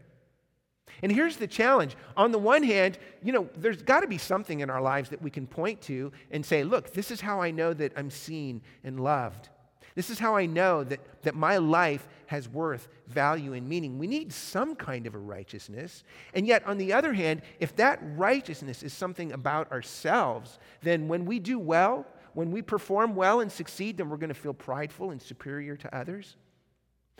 And 1.01 1.11
here's 1.11 1.37
the 1.37 1.47
challenge. 1.47 1.95
On 2.15 2.31
the 2.31 2.39
one 2.39 2.63
hand, 2.63 2.97
you 3.23 3.31
know, 3.31 3.49
there's 3.55 3.81
got 3.81 4.01
to 4.01 4.07
be 4.07 4.17
something 4.17 4.61
in 4.61 4.69
our 4.69 4.81
lives 4.81 5.09
that 5.09 5.21
we 5.21 5.29
can 5.29 5.47
point 5.47 5.81
to 5.83 6.11
and 6.31 6.45
say, 6.45 6.63
look, 6.63 6.93
this 6.93 7.11
is 7.11 7.21
how 7.21 7.41
I 7.41 7.51
know 7.51 7.73
that 7.73 7.93
I'm 7.95 8.09
seen 8.09 8.61
and 8.83 8.99
loved. 8.99 9.49
This 9.95 10.11
is 10.11 10.19
how 10.19 10.35
I 10.35 10.45
know 10.45 10.83
that, 10.83 10.99
that 11.23 11.33
my 11.33 11.57
life 11.57 12.07
has 12.27 12.47
worth, 12.47 12.87
value, 13.07 13.53
and 13.53 13.67
meaning. 13.67 13.97
We 13.97 14.05
need 14.05 14.31
some 14.31 14.75
kind 14.75 15.07
of 15.07 15.15
a 15.15 15.17
righteousness. 15.17 16.03
And 16.35 16.45
yet, 16.45 16.63
on 16.67 16.77
the 16.77 16.93
other 16.93 17.13
hand, 17.13 17.41
if 17.59 17.75
that 17.77 17.99
righteousness 18.15 18.83
is 18.83 18.93
something 18.93 19.31
about 19.31 19.71
ourselves, 19.71 20.59
then 20.83 21.07
when 21.07 21.25
we 21.25 21.39
do 21.39 21.57
well, 21.57 22.05
when 22.35 22.51
we 22.51 22.61
perform 22.61 23.15
well 23.15 23.39
and 23.39 23.51
succeed, 23.51 23.97
then 23.97 24.09
we're 24.09 24.17
going 24.17 24.29
to 24.29 24.35
feel 24.35 24.53
prideful 24.53 25.09
and 25.09 25.19
superior 25.19 25.75
to 25.77 25.97
others. 25.97 26.35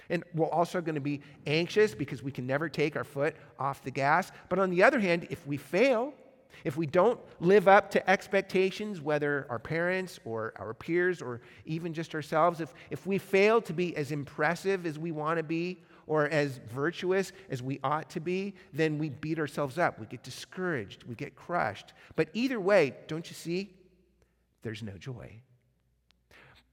And 0.09 0.23
we're 0.33 0.47
also 0.49 0.81
going 0.81 0.95
to 0.95 1.01
be 1.01 1.21
anxious 1.45 1.93
because 1.93 2.23
we 2.23 2.31
can 2.31 2.47
never 2.47 2.69
take 2.69 2.95
our 2.95 3.03
foot 3.03 3.35
off 3.59 3.83
the 3.83 3.91
gas. 3.91 4.31
But 4.49 4.59
on 4.59 4.69
the 4.69 4.83
other 4.83 4.99
hand, 4.99 5.27
if 5.29 5.45
we 5.45 5.57
fail, 5.57 6.13
if 6.63 6.77
we 6.77 6.85
don't 6.85 7.19
live 7.39 7.67
up 7.67 7.91
to 7.91 8.09
expectations, 8.09 9.01
whether 9.01 9.45
our 9.49 9.59
parents 9.59 10.19
or 10.25 10.53
our 10.57 10.73
peers 10.73 11.21
or 11.21 11.41
even 11.65 11.93
just 11.93 12.15
ourselves, 12.15 12.61
if, 12.61 12.73
if 12.89 13.05
we 13.05 13.17
fail 13.17 13.61
to 13.61 13.73
be 13.73 13.95
as 13.95 14.11
impressive 14.11 14.85
as 14.85 14.97
we 14.97 15.11
want 15.11 15.37
to 15.37 15.43
be 15.43 15.83
or 16.07 16.29
as 16.29 16.59
virtuous 16.69 17.33
as 17.49 17.61
we 17.61 17.79
ought 17.83 18.09
to 18.09 18.19
be, 18.19 18.55
then 18.73 18.97
we 18.97 19.09
beat 19.09 19.39
ourselves 19.39 19.77
up. 19.77 19.99
We 19.99 20.05
get 20.05 20.23
discouraged. 20.23 21.03
We 21.03 21.15
get 21.15 21.35
crushed. 21.35 21.93
But 22.15 22.29
either 22.33 22.59
way, 22.59 22.95
don't 23.07 23.27
you 23.29 23.35
see? 23.35 23.73
There's 24.63 24.81
no 24.81 24.97
joy. 24.97 25.41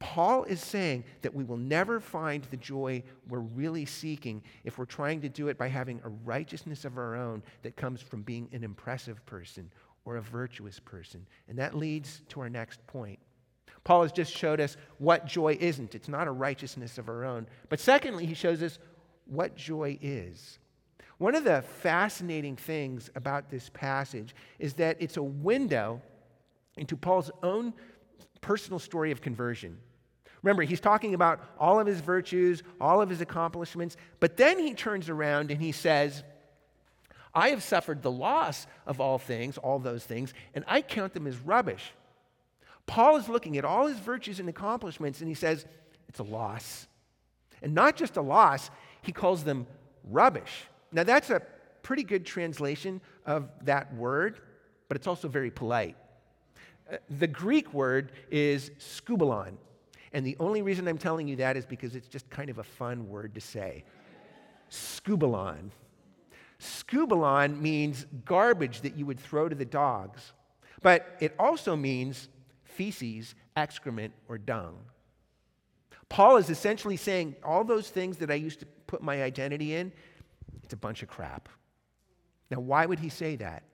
Paul 0.04 0.44
is 0.44 0.60
saying 0.60 1.02
that 1.22 1.34
we 1.34 1.44
will 1.44 1.56
never 1.56 1.98
find 1.98 2.44
the 2.44 2.58
joy 2.58 3.02
we're 3.26 3.38
really 3.38 3.86
seeking 3.86 4.42
if 4.62 4.76
we're 4.76 4.84
trying 4.84 5.22
to 5.22 5.30
do 5.30 5.48
it 5.48 5.56
by 5.56 5.66
having 5.66 5.98
a 6.04 6.10
righteousness 6.10 6.84
of 6.84 6.98
our 6.98 7.16
own 7.16 7.42
that 7.62 7.74
comes 7.74 8.02
from 8.02 8.20
being 8.20 8.46
an 8.52 8.62
impressive 8.62 9.24
person 9.24 9.70
or 10.04 10.16
a 10.16 10.20
virtuous 10.20 10.78
person. 10.78 11.26
And 11.48 11.58
that 11.58 11.74
leads 11.74 12.20
to 12.28 12.40
our 12.40 12.50
next 12.50 12.86
point. 12.86 13.18
Paul 13.82 14.02
has 14.02 14.12
just 14.12 14.36
showed 14.36 14.60
us 14.60 14.76
what 14.98 15.24
joy 15.24 15.56
isn't. 15.58 15.94
It's 15.94 16.08
not 16.08 16.28
a 16.28 16.32
righteousness 16.32 16.98
of 16.98 17.08
our 17.08 17.24
own. 17.24 17.46
But 17.70 17.80
secondly, 17.80 18.26
he 18.26 18.34
shows 18.34 18.62
us 18.62 18.78
what 19.24 19.56
joy 19.56 19.98
is. 20.02 20.58
One 21.16 21.34
of 21.34 21.44
the 21.44 21.62
fascinating 21.62 22.56
things 22.56 23.10
about 23.14 23.48
this 23.48 23.70
passage 23.72 24.34
is 24.58 24.74
that 24.74 24.98
it's 25.00 25.16
a 25.16 25.22
window 25.22 26.02
into 26.76 26.94
Paul's 26.94 27.30
own 27.42 27.72
personal 28.42 28.78
story 28.78 29.10
of 29.10 29.22
conversion. 29.22 29.78
Remember, 30.44 30.62
he's 30.62 30.78
talking 30.80 31.14
about 31.14 31.40
all 31.58 31.80
of 31.80 31.86
his 31.86 32.00
virtues, 32.00 32.62
all 32.78 33.00
of 33.00 33.08
his 33.08 33.22
accomplishments, 33.22 33.96
but 34.20 34.36
then 34.36 34.58
he 34.58 34.74
turns 34.74 35.08
around 35.08 35.50
and 35.50 35.58
he 35.58 35.72
says, 35.72 36.22
I 37.34 37.48
have 37.48 37.62
suffered 37.62 38.02
the 38.02 38.10
loss 38.10 38.66
of 38.86 39.00
all 39.00 39.16
things, 39.18 39.56
all 39.56 39.78
those 39.78 40.04
things, 40.04 40.34
and 40.54 40.62
I 40.68 40.82
count 40.82 41.14
them 41.14 41.26
as 41.26 41.38
rubbish. 41.38 41.92
Paul 42.84 43.16
is 43.16 43.26
looking 43.26 43.56
at 43.56 43.64
all 43.64 43.86
his 43.86 43.98
virtues 43.98 44.38
and 44.38 44.50
accomplishments 44.50 45.20
and 45.20 45.28
he 45.30 45.34
says, 45.34 45.64
it's 46.10 46.18
a 46.18 46.24
loss. 46.24 46.88
And 47.62 47.74
not 47.74 47.96
just 47.96 48.18
a 48.18 48.22
loss, 48.22 48.70
he 49.00 49.12
calls 49.12 49.44
them 49.44 49.66
rubbish. 50.10 50.66
Now, 50.92 51.04
that's 51.04 51.30
a 51.30 51.40
pretty 51.82 52.04
good 52.04 52.26
translation 52.26 53.00
of 53.24 53.48
that 53.62 53.94
word, 53.94 54.40
but 54.88 54.98
it's 54.98 55.06
also 55.06 55.26
very 55.26 55.50
polite. 55.50 55.96
Uh, 56.92 56.98
the 57.18 57.26
Greek 57.26 57.72
word 57.72 58.12
is 58.30 58.70
skubalon. 58.78 59.54
And 60.14 60.24
the 60.24 60.36
only 60.38 60.62
reason 60.62 60.86
I'm 60.86 60.96
telling 60.96 61.26
you 61.26 61.36
that 61.36 61.56
is 61.56 61.66
because 61.66 61.96
it's 61.96 62.06
just 62.06 62.30
kind 62.30 62.48
of 62.48 62.58
a 62.58 62.62
fun 62.62 63.08
word 63.08 63.34
to 63.34 63.40
say. 63.40 63.84
Skubalon. 64.70 65.70
Skubalon 66.60 67.60
means 67.60 68.06
garbage 68.24 68.82
that 68.82 68.96
you 68.96 69.06
would 69.06 69.18
throw 69.18 69.48
to 69.48 69.56
the 69.56 69.64
dogs, 69.64 70.32
but 70.82 71.16
it 71.20 71.34
also 71.36 71.74
means 71.74 72.28
feces, 72.62 73.34
excrement, 73.56 74.14
or 74.28 74.38
dung. 74.38 74.78
Paul 76.08 76.36
is 76.36 76.48
essentially 76.48 76.96
saying 76.96 77.34
all 77.44 77.64
those 77.64 77.90
things 77.90 78.18
that 78.18 78.30
I 78.30 78.34
used 78.34 78.60
to 78.60 78.66
put 78.86 79.02
my 79.02 79.20
identity 79.20 79.74
in, 79.74 79.92
it's 80.62 80.74
a 80.74 80.76
bunch 80.76 81.02
of 81.02 81.08
crap. 81.08 81.48
Now, 82.50 82.60
why 82.60 82.86
would 82.86 83.00
he 83.00 83.08
say 83.08 83.34
that? 83.36 83.64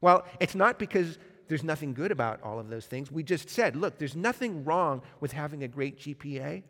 Well, 0.00 0.24
it's 0.40 0.56
not 0.56 0.78
because 0.78 1.18
there's 1.50 1.64
nothing 1.64 1.94
good 1.94 2.12
about 2.12 2.40
all 2.44 2.60
of 2.60 2.70
those 2.70 2.86
things. 2.86 3.10
We 3.10 3.24
just 3.24 3.50
said, 3.50 3.74
look, 3.74 3.98
there's 3.98 4.14
nothing 4.14 4.64
wrong 4.64 5.02
with 5.18 5.32
having 5.32 5.64
a 5.64 5.68
great 5.68 5.98
GPA. 5.98 6.62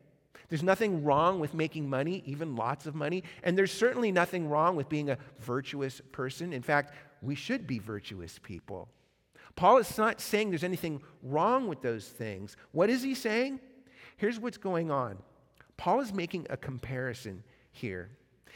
There's 0.49 0.62
nothing 0.62 1.04
wrong 1.04 1.38
with 1.38 1.52
making 1.52 1.90
money, 1.90 2.22
even 2.25 2.56
lots 2.56 2.87
of 2.87 2.94
money. 2.94 3.22
And 3.42 3.58
there's 3.58 3.70
certainly 3.70 4.10
nothing 4.10 4.49
wrong 4.49 4.76
with 4.76 4.88
being 4.88 5.10
a 5.10 5.18
virtuous 5.38 6.00
person. 6.12 6.54
In 6.54 6.62
fact, 6.62 6.94
we 7.20 7.34
should 7.34 7.66
be 7.66 7.78
virtuous 7.78 8.38
people. 8.38 8.88
Paul 9.54 9.76
is 9.76 9.99
not 9.99 10.18
saying 10.18 10.49
there's 10.49 10.64
anything 10.64 11.02
wrong 11.22 11.68
with 11.68 11.82
those 11.82 12.08
things. 12.08 12.56
What 12.72 12.88
is 12.88 13.02
he 13.02 13.14
saying? 13.14 13.60
Here's 14.16 14.40
what's 14.40 14.56
going 14.56 14.90
on 14.90 15.18
Paul 15.76 16.00
is 16.00 16.10
making 16.10 16.46
a 16.49 16.56
comparison 16.56 17.44
here. 17.70 18.08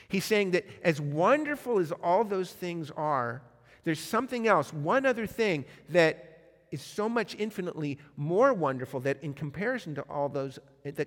He's 0.08 0.24
saying 0.24 0.52
that 0.52 0.64
as 0.82 1.02
wonderful 1.02 1.80
as 1.80 1.92
all 1.92 2.24
those 2.24 2.50
things 2.50 2.90
are, 2.96 3.42
there's 3.84 4.00
something 4.00 4.48
else, 4.48 4.72
one 4.72 5.06
other 5.06 5.26
thing 5.26 5.64
that 5.90 6.30
is 6.70 6.82
so 6.82 7.08
much 7.08 7.36
infinitely 7.38 7.98
more 8.16 8.52
wonderful 8.52 8.98
that 9.00 9.22
in 9.22 9.32
comparison 9.32 9.94
to 9.94 10.02
all 10.02 10.28
those 10.28 10.58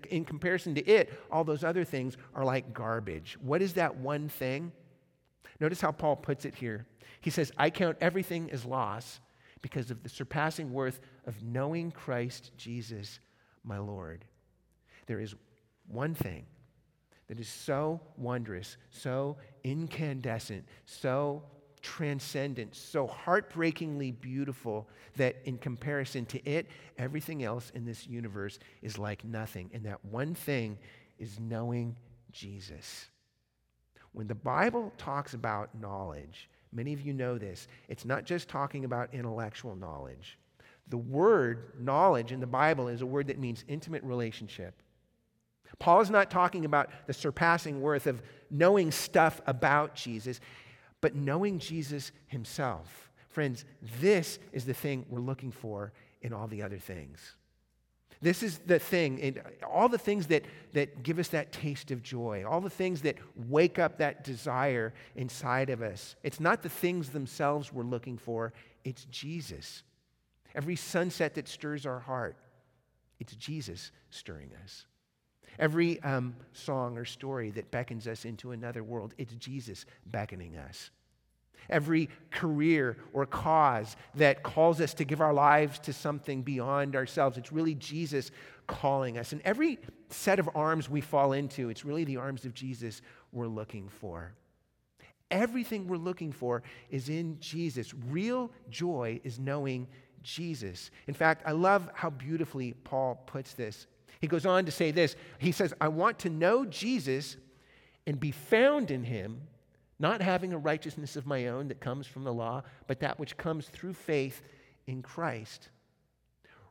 in 0.09 0.23
comparison 0.23 0.73
to 0.73 0.85
it 0.85 1.11
all 1.29 1.43
those 1.43 1.63
other 1.63 1.83
things 1.83 2.15
are 2.33 2.45
like 2.45 2.73
garbage 2.73 3.37
what 3.41 3.61
is 3.61 3.73
that 3.73 3.93
one 3.97 4.29
thing 4.29 4.71
Notice 5.59 5.81
how 5.81 5.91
Paul 5.91 6.15
puts 6.15 6.45
it 6.45 6.55
here. 6.55 6.85
He 7.21 7.29
says, 7.29 7.51
I 7.57 7.69
count 7.69 7.97
everything 7.99 8.51
as 8.51 8.65
loss 8.65 9.19
because 9.61 9.89
of 9.89 10.03
the 10.03 10.09
surpassing 10.09 10.71
worth 10.71 10.99
of 11.25 11.41
knowing 11.43 11.91
Christ 11.91 12.51
Jesus, 12.57 13.19
my 13.63 13.79
Lord. 13.79 14.25
There 15.07 15.19
is 15.19 15.35
one 15.87 16.13
thing 16.13 16.45
that 17.27 17.39
is 17.39 17.49
so 17.49 17.99
wondrous, 18.17 18.77
so 18.89 19.37
incandescent, 19.63 20.65
so 20.85 21.43
transcendent, 21.81 22.75
so 22.75 23.07
heartbreakingly 23.07 24.11
beautiful 24.11 24.87
that 25.15 25.35
in 25.45 25.57
comparison 25.57 26.25
to 26.27 26.49
it, 26.49 26.67
everything 26.97 27.43
else 27.43 27.71
in 27.75 27.85
this 27.85 28.07
universe 28.07 28.59
is 28.81 28.97
like 28.97 29.23
nothing. 29.23 29.69
And 29.73 29.83
that 29.85 30.03
one 30.05 30.33
thing 30.33 30.77
is 31.19 31.39
knowing 31.39 31.95
Jesus. 32.31 33.07
When 34.13 34.27
the 34.27 34.35
Bible 34.35 34.91
talks 34.97 35.33
about 35.33 35.79
knowledge, 35.79 36.49
many 36.71 36.93
of 36.93 37.01
you 37.01 37.13
know 37.13 37.37
this, 37.37 37.67
it's 37.87 38.05
not 38.05 38.23
just 38.25 38.47
talking 38.47 38.85
about 38.85 39.13
intellectual 39.13 39.75
knowledge. 39.75 40.37
The 40.89 40.97
word 40.97 41.73
knowledge 41.79 42.31
in 42.31 42.39
the 42.39 42.47
Bible 42.47 42.87
is 42.87 43.01
a 43.01 43.05
word 43.05 43.27
that 43.27 43.39
means 43.39 43.65
intimate 43.67 44.03
relationship. 44.03 44.81
Paul 45.79 46.01
is 46.01 46.09
not 46.09 46.31
talking 46.31 46.65
about 46.65 46.89
the 47.07 47.13
surpassing 47.13 47.81
worth 47.81 48.07
of 48.07 48.21
knowing 48.49 48.91
stuff 48.91 49.41
about 49.45 49.95
Jesus, 49.95 50.39
but 51.01 51.15
knowing 51.15 51.59
Jesus 51.59 52.11
himself. 52.27 53.11
Friends, 53.29 53.65
this 54.01 54.39
is 54.51 54.65
the 54.65 54.73
thing 54.73 55.05
we're 55.09 55.19
looking 55.19 55.51
for 55.51 55.93
in 56.21 56.33
all 56.33 56.47
the 56.47 56.63
other 56.63 56.77
things. 56.77 57.35
This 58.19 58.41
is 58.41 58.57
the 58.59 58.79
thing, 58.79 59.21
and 59.21 59.41
all 59.69 59.89
the 59.89 59.99
things 59.99 60.27
that, 60.27 60.43
that 60.73 61.03
give 61.03 61.19
us 61.19 61.27
that 61.29 61.51
taste 61.51 61.91
of 61.91 62.01
joy, 62.01 62.43
all 62.49 62.61
the 62.61 62.69
things 62.69 63.01
that 63.03 63.17
wake 63.47 63.77
up 63.77 63.99
that 63.99 64.23
desire 64.23 64.93
inside 65.15 65.69
of 65.69 65.83
us. 65.83 66.15
It's 66.23 66.39
not 66.39 66.63
the 66.63 66.69
things 66.69 67.09
themselves 67.09 67.71
we're 67.71 67.83
looking 67.83 68.17
for, 68.17 68.53
it's 68.83 69.05
Jesus. 69.05 69.83
Every 70.55 70.75
sunset 70.75 71.35
that 71.35 71.47
stirs 71.47 71.85
our 71.85 71.99
heart, 71.99 72.37
it's 73.19 73.35
Jesus 73.35 73.91
stirring 74.09 74.49
us. 74.63 74.85
Every 75.59 76.01
um, 76.03 76.35
song 76.53 76.97
or 76.97 77.05
story 77.05 77.51
that 77.51 77.71
beckons 77.71 78.07
us 78.07 78.25
into 78.25 78.51
another 78.51 78.83
world, 78.83 79.13
it's 79.17 79.33
Jesus 79.35 79.85
beckoning 80.05 80.57
us. 80.57 80.91
Every 81.69 82.09
career 82.31 82.97
or 83.13 83.25
cause 83.25 83.95
that 84.15 84.43
calls 84.43 84.79
us 84.79 84.93
to 84.95 85.03
give 85.03 85.19
our 85.19 85.33
lives 85.33 85.79
to 85.79 85.93
something 85.93 86.43
beyond 86.43 86.95
ourselves, 86.95 87.37
it's 87.37 87.51
really 87.51 87.75
Jesus 87.75 88.31
calling 88.67 89.17
us. 89.17 89.31
And 89.31 89.41
every 89.43 89.79
set 90.09 90.39
of 90.39 90.49
arms 90.55 90.89
we 90.89 91.01
fall 91.01 91.33
into, 91.33 91.69
it's 91.69 91.83
really 91.83 92.03
the 92.03 92.17
arms 92.17 92.45
of 92.45 92.53
Jesus 92.53 93.01
we're 93.31 93.47
looking 93.47 93.89
for. 93.89 94.33
Everything 95.29 95.87
we're 95.87 95.97
looking 95.97 96.31
for 96.31 96.63
is 96.89 97.09
in 97.09 97.37
Jesus. 97.39 97.93
Real 98.09 98.49
joy 98.69 99.19
is 99.23 99.39
knowing 99.39 99.87
Jesus. 100.23 100.89
In 101.07 101.13
fact, 101.13 101.43
I 101.45 101.51
love 101.51 101.89
how 101.93 102.09
beautifully 102.09 102.73
Paul 102.83 103.15
puts 103.25 103.53
this. 103.53 103.87
He 104.19 104.27
goes 104.27 104.45
on 104.45 104.65
to 104.65 104.71
say 104.71 104.91
this 104.91 105.15
He 105.39 105.51
says, 105.51 105.73
I 105.79 105.87
want 105.87 106.19
to 106.19 106.29
know 106.29 106.65
Jesus 106.65 107.37
and 108.05 108.19
be 108.19 108.31
found 108.31 108.91
in 108.91 109.03
him, 109.03 109.41
not 109.99 110.21
having 110.21 110.53
a 110.53 110.57
righteousness 110.57 111.15
of 111.15 111.25
my 111.25 111.47
own 111.47 111.67
that 111.67 111.79
comes 111.79 112.07
from 112.07 112.23
the 112.23 112.33
law, 112.33 112.63
but 112.87 112.99
that 113.01 113.19
which 113.19 113.37
comes 113.37 113.67
through 113.67 113.93
faith 113.93 114.41
in 114.87 115.01
Christ. 115.01 115.69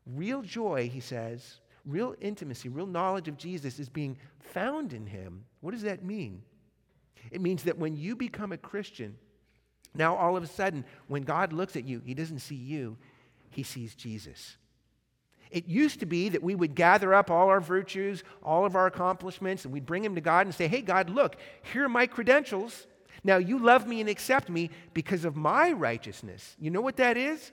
Real 0.07 0.43
joy, 0.43 0.89
he 0.89 1.01
says, 1.01 1.61
real 1.85 2.15
intimacy, 2.21 2.69
real 2.69 2.87
knowledge 2.87 3.29
of 3.29 3.37
Jesus 3.37 3.79
is 3.79 3.89
being 3.89 4.17
found 4.41 4.93
in 4.93 5.07
him. 5.07 5.45
What 5.61 5.73
does 5.73 5.83
that 5.83 6.05
mean? 6.05 6.43
It 7.31 7.41
means 7.41 7.65
that 7.65 7.79
when 7.79 7.97
you 7.97 8.17
become 8.17 8.53
a 8.53 8.57
Christian, 8.57 9.17
now 9.95 10.15
all 10.15 10.37
of 10.37 10.43
a 10.43 10.49
sudden, 10.49 10.85
when 11.09 11.23
God 11.23 11.53
looks 11.53 11.77
at 11.77 11.85
you, 11.85 12.01
he 12.05 12.15
doesn't 12.15 12.41
see 12.41 12.55
you, 12.55 12.97
he 13.51 13.63
sees 13.63 13.95
Jesus. 13.95 14.57
It 15.51 15.67
used 15.67 16.01
to 16.01 16.07
be 16.07 16.29
that 16.31 16.43
we 16.43 16.55
would 16.55 16.75
gather 16.75 17.15
up 17.15 17.31
all 17.31 17.49
our 17.49 17.61
virtues, 17.61 18.25
all 18.43 18.65
of 18.65 18.77
our 18.77 18.87
accomplishments, 18.87 19.65
and 19.65 19.73
we'd 19.73 19.87
bring 19.87 20.03
them 20.03 20.15
to 20.15 20.21
God 20.21 20.47
and 20.47 20.55
say, 20.55 20.69
Hey, 20.69 20.83
God, 20.83 21.11
look, 21.11 21.37
here 21.73 21.85
are 21.85 21.89
my 21.89 22.07
credentials. 22.07 22.87
Now 23.25 23.39
you 23.39 23.59
love 23.59 23.87
me 23.87 24.01
and 24.01 24.09
accept 24.09 24.49
me 24.49 24.71
because 24.95 25.25
of 25.25 25.37
my 25.37 25.73
righteousness. 25.73 26.57
You 26.59 26.71
know 26.71 26.81
what 26.81 26.97
that 26.97 27.17
is? 27.17 27.53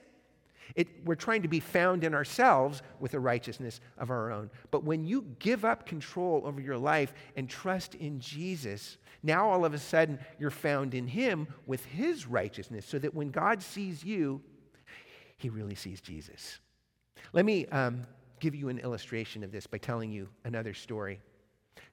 It, 0.74 1.04
we're 1.04 1.14
trying 1.14 1.42
to 1.42 1.48
be 1.48 1.60
found 1.60 2.04
in 2.04 2.14
ourselves 2.14 2.82
with 2.98 3.14
a 3.14 3.20
righteousness 3.20 3.80
of 3.98 4.10
our 4.10 4.32
own. 4.32 4.50
But 4.70 4.84
when 4.84 5.04
you 5.04 5.22
give 5.38 5.64
up 5.64 5.86
control 5.86 6.42
over 6.44 6.60
your 6.60 6.78
life 6.78 7.14
and 7.36 7.48
trust 7.48 7.94
in 7.94 8.18
Jesus, 8.18 8.98
now 9.22 9.48
all 9.48 9.64
of 9.64 9.74
a 9.74 9.78
sudden 9.78 10.18
you're 10.38 10.50
found 10.50 10.94
in 10.94 11.06
Him 11.06 11.46
with 11.66 11.84
His 11.84 12.26
righteousness, 12.26 12.86
so 12.86 12.98
that 12.98 13.14
when 13.14 13.30
God 13.30 13.62
sees 13.62 14.02
you, 14.02 14.40
He 15.36 15.48
really 15.48 15.74
sees 15.74 16.00
Jesus. 16.00 16.58
Let 17.32 17.44
me 17.44 17.66
um, 17.66 18.02
give 18.40 18.54
you 18.54 18.68
an 18.68 18.78
illustration 18.78 19.42
of 19.42 19.52
this 19.52 19.66
by 19.66 19.78
telling 19.78 20.12
you 20.12 20.28
another 20.44 20.74
story. 20.74 21.20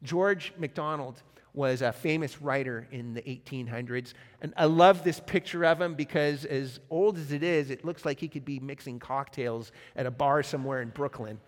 George 0.03 0.53
MacDonald 0.57 1.21
was 1.53 1.81
a 1.81 1.91
famous 1.91 2.41
writer 2.41 2.87
in 2.91 3.13
the 3.13 3.21
1800s. 3.23 4.13
And 4.41 4.53
I 4.55 4.65
love 4.65 5.03
this 5.03 5.19
picture 5.19 5.65
of 5.65 5.81
him 5.81 5.95
because, 5.95 6.45
as 6.45 6.79
old 6.89 7.17
as 7.17 7.31
it 7.31 7.43
is, 7.43 7.69
it 7.69 7.83
looks 7.83 8.05
like 8.05 8.19
he 8.19 8.27
could 8.27 8.45
be 8.45 8.59
mixing 8.59 8.99
cocktails 8.99 9.71
at 9.95 10.05
a 10.05 10.11
bar 10.11 10.43
somewhere 10.43 10.81
in 10.81 10.89
Brooklyn. 10.89 11.39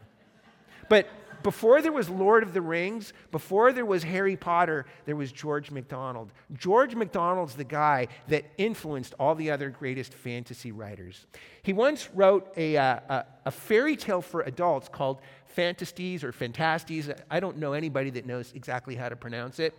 But 0.89 1.07
before 1.43 1.81
there 1.81 1.91
was 1.91 2.09
Lord 2.09 2.43
of 2.43 2.53
the 2.53 2.61
Rings, 2.61 3.13
before 3.31 3.71
there 3.71 3.85
was 3.85 4.03
Harry 4.03 4.35
Potter, 4.35 4.85
there 5.05 5.15
was 5.15 5.31
George 5.31 5.71
MacDonald. 5.71 6.31
George 6.53 6.95
MacDonald's 6.95 7.55
the 7.55 7.63
guy 7.63 8.07
that 8.27 8.45
influenced 8.57 9.13
all 9.19 9.35
the 9.35 9.51
other 9.51 9.69
greatest 9.69 10.13
fantasy 10.13 10.71
writers. 10.71 11.25
He 11.61 11.73
once 11.73 12.09
wrote 12.13 12.51
a, 12.57 12.77
uh, 12.77 12.99
a, 13.09 13.25
a 13.45 13.51
fairy 13.51 13.95
tale 13.95 14.21
for 14.21 14.41
adults 14.41 14.89
called 14.89 15.21
Phantastes 15.45 16.23
or 16.23 16.31
Phantastes. 16.31 17.09
I 17.29 17.39
don't 17.39 17.57
know 17.57 17.73
anybody 17.73 18.09
that 18.11 18.25
knows 18.25 18.51
exactly 18.53 18.95
how 18.95 19.09
to 19.09 19.15
pronounce 19.15 19.59
it. 19.59 19.73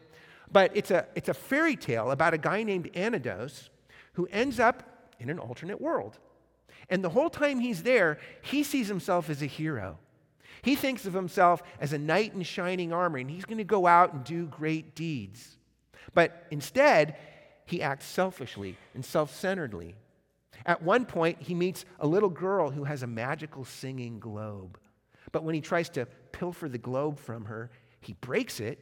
But 0.53 0.71
it's 0.75 0.91
a, 0.91 1.07
it's 1.15 1.29
a 1.29 1.35
fairy 1.35 1.77
tale 1.77 2.11
about 2.11 2.35
a 2.35 2.39
guy 2.39 2.63
named 2.63 2.93
Anodos 2.93 3.71
who 4.13 4.29
ends 4.31 4.61
up 4.61 5.11
in 5.19 5.31
an 5.31 5.39
alternate 5.39 5.81
world. 5.81 6.19
And 6.91 7.03
the 7.03 7.09
whole 7.09 7.31
time 7.31 7.61
he's 7.61 7.83
there, 7.83 8.19
he 8.43 8.63
sees 8.63 8.89
himself 8.89 9.31
as 9.31 9.43
a 9.43 9.47
hero. 9.47 9.99
He 10.65 10.77
thinks 10.77 11.05
of 11.05 11.13
himself 11.13 11.63
as 11.79 11.93
a 11.93 11.99
knight 11.99 12.33
in 12.33 12.43
shining 12.43 12.91
armor, 12.91 13.19
and 13.19 13.31
he's 13.31 13.45
going 13.45 13.59
to 13.59 13.65
go 13.65 13.87
out 13.87 14.15
and 14.15 14.25
do 14.25 14.47
great 14.47 14.95
deeds. 14.95 15.59
But 16.15 16.47
instead, 16.51 17.17
he 17.67 17.83
acts 17.83 18.07
selfishly 18.07 18.79
and 18.95 19.05
self 19.05 19.35
centeredly. 19.37 19.95
At 20.65 20.83
one 20.83 21.05
point, 21.05 21.43
he 21.43 21.55
meets 21.55 21.85
a 22.01 22.07
little 22.07 22.31
girl 22.31 22.71
who 22.71 22.85
has 22.85 23.03
a 23.03 23.07
magical 23.07 23.67
singing 23.67 24.19
globe. 24.19 24.79
But 25.33 25.45
when 25.45 25.55
he 25.55 25.61
tries 25.61 25.91
to 25.91 26.07
pilfer 26.33 26.71
the 26.71 26.79
globe 26.79 27.19
from 27.19 27.45
her, 27.45 27.71
he 28.01 28.15
breaks 28.15 28.59
it, 28.59 28.79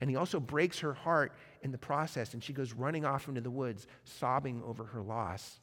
and 0.00 0.08
he 0.08 0.16
also 0.16 0.40
breaks 0.40 0.78
her 0.78 0.94
heart 0.94 1.34
in 1.60 1.70
the 1.70 1.76
process, 1.76 2.32
and 2.32 2.42
she 2.42 2.54
goes 2.54 2.72
running 2.72 3.04
off 3.04 3.28
into 3.28 3.42
the 3.42 3.50
woods, 3.50 3.86
sobbing 4.04 4.62
over 4.64 4.84
her 4.84 5.02
loss. 5.02 5.60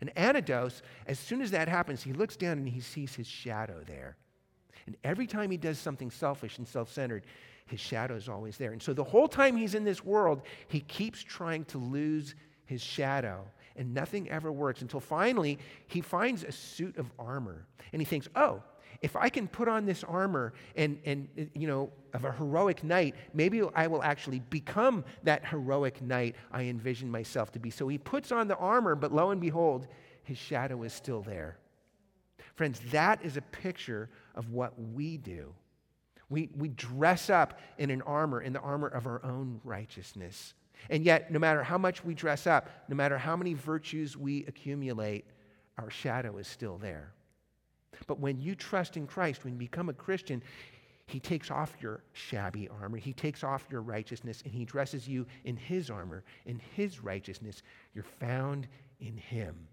And 0.00 0.14
Anodos, 0.14 0.80
as 1.06 1.18
soon 1.18 1.42
as 1.42 1.50
that 1.50 1.68
happens, 1.68 2.02
he 2.02 2.14
looks 2.14 2.38
down 2.38 2.56
and 2.56 2.68
he 2.68 2.80
sees 2.80 3.14
his 3.14 3.26
shadow 3.26 3.82
there. 3.86 4.16
And 4.86 4.96
every 5.04 5.26
time 5.26 5.50
he 5.50 5.56
does 5.56 5.78
something 5.78 6.10
selfish 6.10 6.58
and 6.58 6.66
self 6.66 6.92
centered, 6.92 7.24
his 7.66 7.80
shadow 7.80 8.14
is 8.14 8.28
always 8.28 8.56
there. 8.56 8.72
And 8.72 8.82
so 8.82 8.92
the 8.92 9.04
whole 9.04 9.28
time 9.28 9.56
he's 9.56 9.74
in 9.74 9.84
this 9.84 10.04
world, 10.04 10.42
he 10.68 10.80
keeps 10.80 11.22
trying 11.22 11.64
to 11.66 11.78
lose 11.78 12.34
his 12.64 12.82
shadow. 12.82 13.44
And 13.76 13.92
nothing 13.92 14.30
ever 14.30 14.50
works 14.50 14.82
until 14.82 15.00
finally 15.00 15.58
he 15.86 16.00
finds 16.00 16.44
a 16.44 16.52
suit 16.52 16.96
of 16.96 17.10
armor. 17.18 17.66
And 17.92 18.00
he 18.00 18.06
thinks, 18.06 18.28
oh, 18.36 18.62
if 19.02 19.16
I 19.16 19.28
can 19.28 19.46
put 19.48 19.68
on 19.68 19.84
this 19.84 20.04
armor 20.04 20.54
and, 20.74 20.98
and 21.04 21.50
you 21.54 21.66
know, 21.66 21.90
of 22.14 22.24
a 22.24 22.32
heroic 22.32 22.82
knight, 22.82 23.14
maybe 23.34 23.62
I 23.74 23.86
will 23.88 24.02
actually 24.02 24.40
become 24.40 25.04
that 25.24 25.44
heroic 25.44 26.00
knight 26.00 26.36
I 26.50 26.62
envision 26.62 27.10
myself 27.10 27.52
to 27.52 27.58
be. 27.58 27.70
So 27.70 27.88
he 27.88 27.98
puts 27.98 28.32
on 28.32 28.48
the 28.48 28.56
armor, 28.56 28.94
but 28.94 29.12
lo 29.12 29.30
and 29.30 29.40
behold, 29.40 29.86
his 30.22 30.38
shadow 30.38 30.82
is 30.82 30.92
still 30.92 31.20
there. 31.22 31.58
Friends, 32.56 32.80
that 32.90 33.22
is 33.22 33.36
a 33.36 33.42
picture 33.42 34.08
of 34.34 34.50
what 34.50 34.72
we 34.78 35.18
do. 35.18 35.54
We, 36.28 36.50
we 36.56 36.70
dress 36.70 37.30
up 37.30 37.60
in 37.78 37.90
an 37.90 38.02
armor, 38.02 38.40
in 38.40 38.52
the 38.52 38.60
armor 38.60 38.88
of 38.88 39.06
our 39.06 39.24
own 39.24 39.60
righteousness. 39.62 40.54
And 40.90 41.04
yet, 41.04 41.30
no 41.30 41.38
matter 41.38 41.62
how 41.62 41.78
much 41.78 42.04
we 42.04 42.14
dress 42.14 42.46
up, 42.46 42.68
no 42.88 42.96
matter 42.96 43.18
how 43.18 43.36
many 43.36 43.54
virtues 43.54 44.16
we 44.16 44.44
accumulate, 44.46 45.26
our 45.78 45.90
shadow 45.90 46.38
is 46.38 46.48
still 46.48 46.78
there. 46.78 47.12
But 48.06 48.18
when 48.20 48.40
you 48.40 48.54
trust 48.54 48.96
in 48.96 49.06
Christ, 49.06 49.44
when 49.44 49.54
you 49.54 49.58
become 49.58 49.88
a 49.88 49.94
Christian, 49.94 50.42
He 51.06 51.20
takes 51.20 51.50
off 51.50 51.76
your 51.80 52.02
shabby 52.12 52.68
armor, 52.68 52.98
He 52.98 53.12
takes 53.12 53.44
off 53.44 53.66
your 53.70 53.82
righteousness, 53.82 54.42
and 54.44 54.52
He 54.52 54.64
dresses 54.64 55.06
you 55.06 55.26
in 55.44 55.56
His 55.56 55.90
armor, 55.90 56.24
in 56.46 56.60
His 56.74 57.02
righteousness. 57.02 57.62
You're 57.94 58.04
found 58.04 58.66
in 59.00 59.16
Him. 59.16 59.68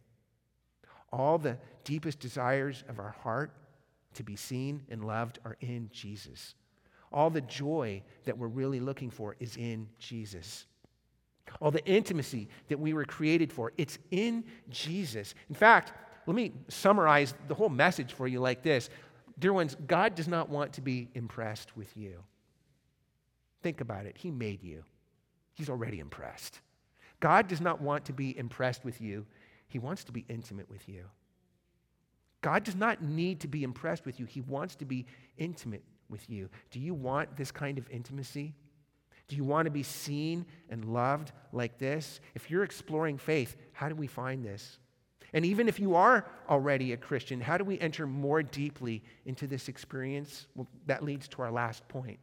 All 1.13 1.37
the 1.37 1.57
deepest 1.83 2.19
desires 2.19 2.83
of 2.89 2.99
our 2.99 3.11
heart 3.21 3.53
to 4.15 4.23
be 4.23 4.35
seen 4.35 4.81
and 4.89 5.05
loved 5.05 5.39
are 5.45 5.55
in 5.61 5.89
Jesus. 5.93 6.55
All 7.11 7.29
the 7.29 7.41
joy 7.41 8.01
that 8.25 8.37
we're 8.37 8.47
really 8.47 8.79
looking 8.79 9.11
for 9.11 9.35
is 9.39 9.55
in 9.55 9.87
Jesus. 9.99 10.65
all 11.61 11.69
the 11.69 11.85
intimacy 11.85 12.47
that 12.69 12.79
we 12.79 12.93
were 12.93 13.05
created 13.05 13.51
for. 13.51 13.73
It's 13.77 13.99
in 14.09 14.43
Jesus. 14.69 15.35
In 15.49 15.55
fact, 15.55 15.93
let 16.25 16.35
me 16.35 16.53
summarize 16.69 17.35
the 17.47 17.53
whole 17.53 17.69
message 17.69 18.13
for 18.13 18.27
you 18.27 18.39
like 18.39 18.63
this 18.63 18.89
Dear 19.37 19.53
ones, 19.53 19.75
God 19.87 20.15
does 20.15 20.27
not 20.27 20.49
want 20.49 20.73
to 20.73 20.81
be 20.81 21.09
impressed 21.13 21.75
with 21.75 21.95
you. 21.97 22.23
Think 23.61 23.81
about 23.81 24.05
it. 24.05 24.17
He 24.17 24.31
made 24.31 24.63
you, 24.63 24.83
He's 25.53 25.69
already 25.69 25.99
impressed. 25.99 26.61
God 27.19 27.47
does 27.47 27.61
not 27.61 27.81
want 27.81 28.05
to 28.05 28.13
be 28.13 28.37
impressed 28.37 28.83
with 28.83 28.99
you, 28.99 29.25
He 29.67 29.79
wants 29.79 30.03
to 30.05 30.11
be 30.11 30.25
intimate 30.29 30.69
with 30.69 30.87
you. 30.87 31.05
God 32.41 32.63
does 32.63 32.75
not 32.75 33.01
need 33.01 33.39
to 33.41 33.47
be 33.47 33.63
impressed 33.63 34.05
with 34.05 34.19
you, 34.19 34.25
He 34.25 34.41
wants 34.41 34.75
to 34.75 34.85
be 34.85 35.05
intimate 35.37 35.83
with 36.09 36.29
you. 36.29 36.49
Do 36.71 36.79
you 36.79 36.93
want 36.93 37.35
this 37.35 37.51
kind 37.51 37.77
of 37.77 37.89
intimacy? 37.89 38.53
Do 39.27 39.35
you 39.37 39.43
want 39.43 39.65
to 39.65 39.71
be 39.71 39.83
seen 39.83 40.45
and 40.69 40.85
loved 40.85 41.31
like 41.53 41.79
this? 41.79 42.19
If 42.35 42.51
you're 42.51 42.63
exploring 42.63 43.17
faith, 43.17 43.55
how 43.71 43.87
do 43.87 43.95
we 43.95 44.07
find 44.07 44.43
this? 44.43 44.79
And 45.33 45.45
even 45.45 45.67
if 45.67 45.79
you 45.79 45.95
are 45.95 46.25
already 46.49 46.93
a 46.93 46.97
Christian, 46.97 47.41
how 47.41 47.57
do 47.57 47.63
we 47.63 47.79
enter 47.79 48.05
more 48.05 48.43
deeply 48.43 49.01
into 49.25 49.47
this 49.47 49.67
experience? 49.67 50.47
Well, 50.55 50.67
that 50.85 51.03
leads 51.03 51.27
to 51.29 51.41
our 51.41 51.51
last 51.51 51.87
point. 51.87 52.19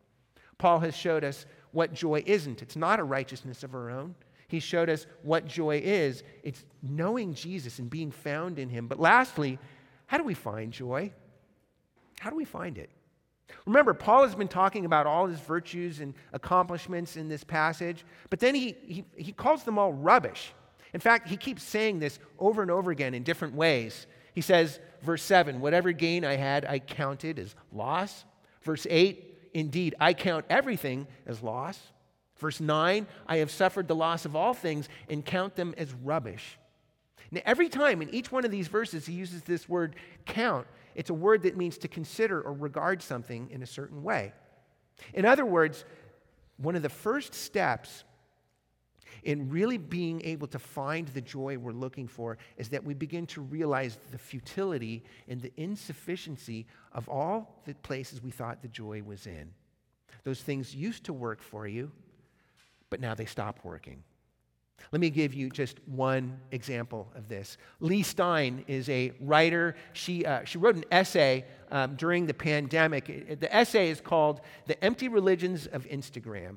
Paul 0.59 0.79
has 0.81 0.95
showed 0.95 1.25
us 1.25 1.47
what 1.73 1.93
joy 1.93 2.23
isn't. 2.27 2.63
It's 2.63 2.77
not 2.77 3.01
a 3.01 3.05
righteousness 3.05 3.65
of 3.65 3.75
our 3.75 3.91
own. 3.91 4.15
He 4.51 4.59
showed 4.59 4.91
us 4.91 5.07
what 5.23 5.47
joy 5.47 5.81
is. 5.83 6.25
It's 6.43 6.65
knowing 6.83 7.35
Jesus 7.35 7.79
and 7.79 7.89
being 7.89 8.11
found 8.11 8.59
in 8.59 8.69
him. 8.69 8.89
But 8.89 8.99
lastly, 8.99 9.61
how 10.07 10.19
do 10.19 10.25
we 10.25 10.35
find 10.35 10.73
joy? 10.73 11.13
How 12.19 12.31
do 12.31 12.37
we 12.37 12.45
find 12.45 12.77
it? 12.77 12.91
Remember, 13.65 13.95
Paul 13.95 14.25
has 14.25 14.35
been 14.35 14.49
talking 14.49 14.85
about 14.85 15.07
all 15.07 15.27
his 15.27 15.39
virtues 15.39 16.01
and 16.01 16.15
accomplishments 16.33 17.17
in 17.17 17.29
this 17.29 17.45
passage, 17.45 18.05
but 18.29 18.41
then 18.41 18.57
he, 18.57 18.75
he, 18.85 19.05
he 19.17 19.33
calls 19.33 19.63
them 19.63 19.79
all 19.79 19.93
rubbish. 19.93 20.53
In 20.93 21.01
fact, 21.01 21.29
he 21.29 21.37
keeps 21.37 21.63
saying 21.63 22.01
this 22.01 22.19
over 22.39 22.61
and 22.61 22.73
over 22.73 22.91
again 22.91 23.15
in 23.15 23.23
different 23.23 23.55
ways. 23.55 24.09
He 24.35 24.41
says, 24.41 24.81
verse 25.03 25.23
7, 25.23 25.61
whatever 25.61 25.93
gain 25.93 26.25
I 26.25 26.35
had, 26.35 26.65
I 26.65 26.81
counted 26.81 27.39
as 27.39 27.55
loss. 27.73 28.25
Verse 28.63 28.87
8, 28.91 29.51
indeed, 29.55 29.95
I 30.01 30.13
count 30.13 30.45
everything 30.51 31.07
as 31.27 31.41
loss. 31.41 31.79
Verse 32.41 32.59
9, 32.59 33.07
I 33.27 33.37
have 33.37 33.51
suffered 33.51 33.87
the 33.87 33.95
loss 33.95 34.25
of 34.25 34.35
all 34.35 34.55
things 34.55 34.89
and 35.09 35.25
count 35.25 35.55
them 35.55 35.75
as 35.77 35.93
rubbish. 35.93 36.59
Now, 37.31 37.43
every 37.45 37.69
time 37.69 38.03
in 38.03 38.09
each 38.11 38.33
one 38.33 38.45
of 38.45 38.51
these 38.51 38.67
verses, 38.67 39.07
he 39.07 39.13
uses 39.13 39.43
this 39.43 39.69
word 39.69 39.95
count. 40.25 40.67
It's 40.95 41.11
a 41.11 41.15
word 41.15 41.43
that 41.43 41.57
means 41.57 41.79
to 41.79 41.89
consider 41.89 42.41
or 42.41 42.53
regard 42.53 43.03
something 43.03 43.51
in 43.51 43.63
a 43.63 43.67
certain 43.67 44.03
way. 44.03 44.33
In 45.15 45.25
other 45.25 45.45
words, 45.45 45.85
one 46.57 46.75
of 46.75 46.83
the 46.83 46.89
first 46.89 47.35
steps 47.35 48.05
in 49.23 49.51
really 49.51 49.77
being 49.77 50.23
able 50.25 50.47
to 50.49 50.59
find 50.59 51.09
the 51.09 51.21
joy 51.21 51.59
we're 51.59 51.73
looking 51.73 52.09
for 52.09 52.39
is 52.57 52.71
that 52.71 52.83
we 52.83 52.95
begin 52.95 53.27
to 53.27 53.43
realize 53.43 53.99
the 54.11 54.19
futility 54.19 55.05
and 55.29 55.41
the 55.41 55.53
insufficiency 55.57 56.67
of 56.93 57.09
all 57.09 57.61
the 57.67 57.75
places 57.75 58.23
we 58.23 58.31
thought 58.31 58.63
the 58.63 58.69
joy 58.69 59.03
was 59.03 59.27
in. 59.27 59.51
Those 60.25 60.41
things 60.41 60.75
used 60.75 61.05
to 61.05 61.13
work 61.13 61.43
for 61.43 61.67
you, 61.67 61.93
but 62.91 63.01
now 63.01 63.15
they 63.15 63.25
stop 63.25 63.61
working. 63.65 64.03
Let 64.93 65.01
me 65.01 65.11
give 65.11 65.35
you 65.35 65.51
just 65.51 65.79
one 65.87 66.39
example 66.51 67.11
of 67.15 67.29
this. 67.29 67.59
Leigh 67.81 68.03
Stein 68.03 68.65
is 68.67 68.89
a 68.89 69.13
writer. 69.21 69.77
She, 69.93 70.25
uh, 70.25 70.45
she 70.45 70.59
wrote 70.59 70.75
an 70.77 70.85
essay 70.91 71.45
um, 71.71 71.95
during 71.97 72.27
the 72.27 72.35
pandemic. 72.35 73.39
The 73.41 73.55
essay 73.55 73.91
is 73.91 74.01
called 74.01 74.41
The 74.67 74.83
Empty 74.83 75.09
Religions 75.09 75.67
of 75.67 75.87
Instagram. 75.87 76.57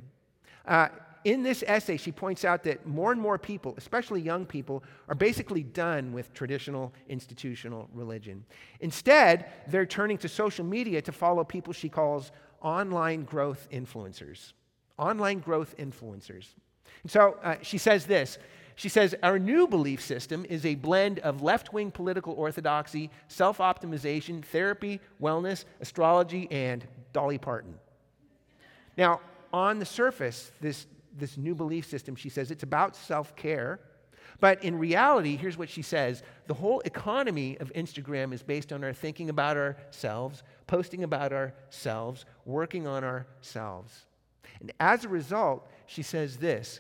Uh, 0.66 0.88
in 1.24 1.44
this 1.44 1.64
essay, 1.68 1.98
she 1.98 2.12
points 2.12 2.44
out 2.44 2.64
that 2.64 2.86
more 2.86 3.12
and 3.12 3.22
more 3.22 3.38
people, 3.38 3.76
especially 3.78 4.22
young 4.22 4.46
people, 4.46 4.84
are 5.08 5.16
basically 5.16 5.64
done 5.64 6.12
with 6.12 6.34
traditional 6.34 6.94
institutional 7.08 7.90
religion. 7.94 8.44
Instead, 8.82 9.46
they're 9.68 9.86
turning 9.86 10.18
to 10.18 10.28
social 10.28 10.66
media 10.66 11.02
to 11.02 11.12
follow 11.12 11.44
people 11.44 11.72
she 11.72 11.88
calls 11.88 12.32
online 12.62 13.24
growth 13.24 13.68
influencers. 13.72 14.54
Online 14.98 15.40
growth 15.40 15.76
influencers. 15.78 16.48
And 17.02 17.12
so 17.12 17.38
uh, 17.44 17.56
she 17.62 17.78
says 17.78 18.06
this. 18.06 18.38
She 18.76 18.90
says, 18.90 19.16
Our 19.22 19.40
new 19.40 19.68
belief 19.68 20.02
system 20.02 20.46
is 20.50 20.66
a 20.66 20.76
blend 20.76 21.20
of 21.20 21.42
left 21.42 21.74
wing 21.74 21.92
political 21.92 22.34
orthodoxy, 22.34 23.10
self 23.28 23.60
optimization, 23.60 24.44
therapy, 24.44 25.00
wellness, 25.22 25.66
astrology, 25.82 26.48
and 26.52 26.86
Dolly 27.12 27.38
Parton. 27.38 27.76
Now, 28.98 29.22
on 29.52 29.80
the 29.80 29.86
surface, 29.86 30.52
this 30.62 30.88
this 31.18 31.38
new 31.38 31.54
belief 31.54 31.86
system, 31.86 32.16
she 32.16 32.30
says 32.30 32.52
it's 32.52 32.64
about 32.64 32.96
self 32.96 33.36
care. 33.36 33.80
But 34.40 34.64
in 34.64 34.78
reality, 34.78 35.38
here's 35.38 35.58
what 35.58 35.70
she 35.70 35.82
says 35.82 36.24
the 36.48 36.54
whole 36.54 36.82
economy 36.82 37.58
of 37.60 37.72
Instagram 37.74 38.34
is 38.34 38.42
based 38.42 38.74
on 38.74 38.84
our 38.84 38.94
thinking 38.94 39.30
about 39.30 39.58
ourselves, 39.58 40.44
posting 40.68 41.04
about 41.04 41.32
ourselves, 41.32 42.26
working 42.46 42.88
on 42.88 43.04
ourselves. 43.04 44.06
And 44.64 44.74
as 44.80 45.06
a 45.06 45.10
result, 45.10 45.70
she 45.86 46.02
says 46.02 46.38
this. 46.38 46.80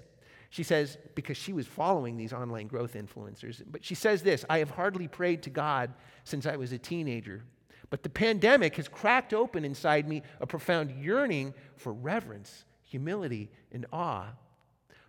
She 0.49 0.63
says, 0.63 0.97
because 1.13 1.37
she 1.37 1.53
was 1.53 1.67
following 1.67 2.17
these 2.17 2.33
online 2.33 2.65
growth 2.65 2.95
influencers, 2.95 3.61
but 3.71 3.85
she 3.85 3.95
says 3.95 4.23
this 4.23 4.43
I 4.49 4.57
have 4.59 4.71
hardly 4.71 5.07
prayed 5.07 5.43
to 5.43 5.51
God 5.51 5.93
since 6.23 6.47
I 6.47 6.55
was 6.55 6.71
a 6.71 6.79
teenager. 6.79 7.43
But 7.91 8.01
the 8.01 8.09
pandemic 8.09 8.77
has 8.77 8.87
cracked 8.87 9.35
open 9.35 9.63
inside 9.63 10.07
me 10.07 10.23
a 10.41 10.47
profound 10.47 10.89
yearning 11.03 11.53
for 11.75 11.93
reverence 11.93 12.65
humility, 12.93 13.49
and 13.71 13.87
awe. 13.91 14.27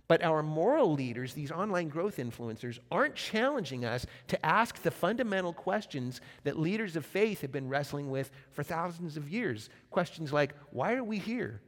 But 0.08 0.24
our 0.24 0.42
moral 0.42 0.94
leaders, 0.94 1.34
these 1.34 1.52
online 1.52 1.90
growth 1.90 2.16
influencers, 2.16 2.78
aren't 2.90 3.14
challenging 3.14 3.84
us 3.84 4.06
to 4.28 4.46
ask 4.46 4.80
the 4.80 4.90
fundamental 4.90 5.52
questions 5.52 6.22
that 6.44 6.58
leaders 6.58 6.96
of 6.96 7.04
faith 7.04 7.42
have 7.42 7.52
been 7.52 7.68
wrestling 7.68 8.10
with 8.10 8.30
for 8.52 8.62
thousands 8.62 9.18
of 9.18 9.28
years. 9.28 9.68
Questions 9.90 10.32
like 10.32 10.54
why 10.70 10.94
are 10.94 11.04
we 11.04 11.18
here? 11.18 11.60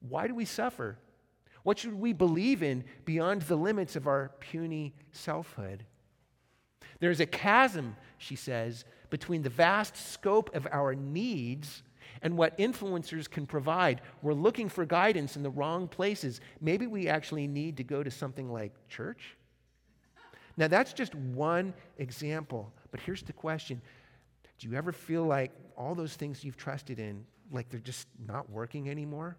Why 0.00 0.26
do 0.26 0.34
we 0.34 0.44
suffer? 0.44 0.98
What 1.62 1.78
should 1.78 1.94
we 1.94 2.12
believe 2.12 2.62
in 2.62 2.84
beyond 3.04 3.42
the 3.42 3.56
limits 3.56 3.96
of 3.96 4.06
our 4.06 4.32
puny 4.40 4.94
selfhood? 5.12 5.84
There's 7.00 7.20
a 7.20 7.26
chasm, 7.26 7.96
she 8.16 8.36
says, 8.36 8.84
between 9.10 9.42
the 9.42 9.50
vast 9.50 9.96
scope 9.96 10.54
of 10.54 10.66
our 10.70 10.94
needs 10.94 11.82
and 12.22 12.36
what 12.36 12.58
influencers 12.58 13.30
can 13.30 13.46
provide. 13.46 14.00
We're 14.22 14.34
looking 14.34 14.68
for 14.68 14.84
guidance 14.84 15.36
in 15.36 15.42
the 15.42 15.50
wrong 15.50 15.88
places. 15.88 16.40
Maybe 16.60 16.86
we 16.86 17.08
actually 17.08 17.46
need 17.46 17.76
to 17.76 17.84
go 17.84 18.02
to 18.02 18.10
something 18.10 18.50
like 18.50 18.72
church. 18.88 19.36
Now, 20.56 20.66
that's 20.66 20.92
just 20.92 21.14
one 21.14 21.72
example, 21.98 22.72
but 22.90 23.00
here's 23.00 23.22
the 23.22 23.32
question 23.32 23.80
Do 24.58 24.68
you 24.68 24.74
ever 24.74 24.92
feel 24.92 25.24
like 25.24 25.52
all 25.76 25.94
those 25.94 26.14
things 26.14 26.42
you've 26.42 26.56
trusted 26.56 26.98
in, 26.98 27.24
like 27.52 27.68
they're 27.68 27.78
just 27.78 28.08
not 28.26 28.50
working 28.50 28.90
anymore? 28.90 29.36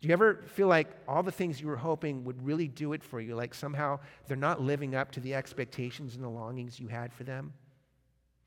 Do 0.00 0.08
you 0.08 0.14
ever 0.14 0.44
feel 0.46 0.66
like 0.66 0.88
all 1.06 1.22
the 1.22 1.32
things 1.32 1.60
you 1.60 1.66
were 1.66 1.76
hoping 1.76 2.24
would 2.24 2.42
really 2.44 2.68
do 2.68 2.94
it 2.94 3.02
for 3.02 3.20
you, 3.20 3.34
like 3.34 3.52
somehow 3.52 4.00
they're 4.26 4.36
not 4.36 4.60
living 4.60 4.94
up 4.94 5.12
to 5.12 5.20
the 5.20 5.34
expectations 5.34 6.14
and 6.14 6.24
the 6.24 6.28
longings 6.28 6.80
you 6.80 6.88
had 6.88 7.12
for 7.12 7.24
them? 7.24 7.52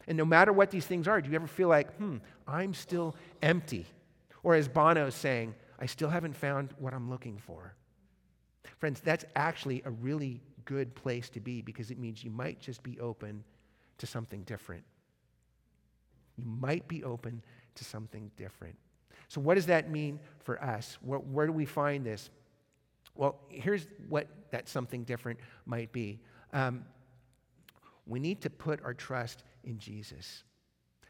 And 0.07 0.17
no 0.17 0.25
matter 0.25 0.51
what 0.51 0.71
these 0.71 0.85
things 0.85 1.07
are, 1.07 1.21
do 1.21 1.29
you 1.29 1.35
ever 1.35 1.47
feel 1.47 1.67
like, 1.67 1.95
hmm, 1.97 2.17
I'm 2.47 2.73
still 2.73 3.15
empty? 3.41 3.85
Or 4.41 4.55
as 4.55 4.67
Bono's 4.67 5.15
saying, 5.15 5.53
I 5.79 5.85
still 5.85 6.09
haven't 6.09 6.35
found 6.35 6.73
what 6.79 6.93
I'm 6.93 7.09
looking 7.09 7.37
for. 7.37 7.75
Friends, 8.79 8.99
that's 8.99 9.25
actually 9.35 9.81
a 9.85 9.91
really 9.91 10.41
good 10.65 10.95
place 10.95 11.29
to 11.29 11.39
be 11.39 11.61
because 11.61 11.91
it 11.91 11.99
means 11.99 12.23
you 12.23 12.31
might 12.31 12.59
just 12.59 12.81
be 12.83 12.99
open 12.99 13.43
to 13.99 14.07
something 14.07 14.41
different. 14.43 14.83
You 16.35 16.45
might 16.45 16.87
be 16.87 17.03
open 17.03 17.43
to 17.75 17.83
something 17.83 18.31
different. 18.37 18.75
So, 19.33 19.41
what 19.41 19.55
does 19.55 19.65
that 19.65 19.89
mean 19.89 20.19
for 20.43 20.63
us? 20.63 20.99
Where, 21.01 21.17
where 21.17 21.47
do 21.47 21.53
we 21.53 21.65
find 21.65 22.05
this? 22.05 22.29
Well, 23.15 23.39
here's 23.49 23.87
what 24.07 24.27
that 24.51 24.69
something 24.69 25.05
different 25.05 25.39
might 25.65 25.91
be. 25.91 26.19
Um, 26.51 26.85
we 28.05 28.19
need 28.19 28.41
to 28.41 28.51
put 28.51 28.83
our 28.83 28.93
trust 28.93 29.43
in 29.63 29.79
Jesus. 29.79 30.43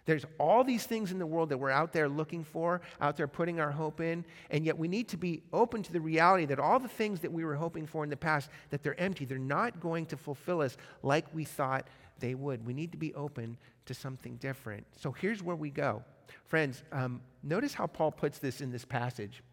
There's 0.05 0.23
all 0.39 0.63
these 0.63 0.85
things 0.85 1.11
in 1.11 1.19
the 1.19 1.25
world 1.25 1.49
that 1.49 1.57
we're 1.57 1.69
out 1.69 1.91
there 1.91 2.07
looking 2.07 2.45
for, 2.45 2.79
out 3.01 3.17
there 3.17 3.27
putting 3.27 3.59
our 3.59 3.71
hope 3.71 3.99
in, 3.99 4.23
and 4.49 4.65
yet 4.65 4.77
we 4.77 4.87
need 4.87 5.09
to 5.09 5.17
be 5.17 5.43
open 5.51 5.83
to 5.83 5.91
the 5.91 5.99
reality 5.99 6.45
that 6.45 6.59
all 6.59 6.79
the 6.79 6.87
things 6.87 7.19
that 7.19 7.31
we 7.33 7.43
were 7.43 7.55
hoping 7.55 7.85
for 7.85 8.05
in 8.05 8.09
the 8.09 8.15
past, 8.15 8.49
that 8.69 8.83
they're 8.83 8.99
empty. 9.01 9.25
They're 9.25 9.37
not 9.37 9.81
going 9.81 10.05
to 10.05 10.15
fulfill 10.15 10.61
us 10.61 10.77
like 11.01 11.25
we 11.33 11.43
thought 11.43 11.89
they 12.19 12.35
would. 12.35 12.65
We 12.65 12.73
need 12.73 12.93
to 12.93 12.97
be 12.97 13.13
open 13.15 13.57
to 13.85 13.93
something 13.93 14.37
different. 14.37 14.87
So 14.95 15.11
here's 15.11 15.43
where 15.43 15.57
we 15.57 15.71
go. 15.71 16.05
Friends, 16.45 16.83
um, 16.91 17.21
notice 17.41 17.73
how 17.73 17.87
Paul 17.87 18.11
puts 18.11 18.39
this 18.39 18.61
in 18.61 18.71
this 18.71 18.85
passage. 18.85 19.43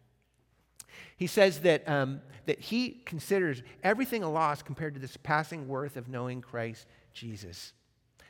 He 1.15 1.27
says 1.27 1.59
that, 1.61 1.87
um, 1.87 2.21
that 2.45 2.59
he 2.59 3.01
considers 3.05 3.63
everything 3.83 4.23
a 4.23 4.31
loss 4.31 4.61
compared 4.61 4.93
to 4.95 4.99
this 4.99 5.17
passing 5.17 5.67
worth 5.67 5.97
of 5.97 6.09
knowing 6.09 6.41
Christ 6.41 6.85
Jesus. 7.13 7.73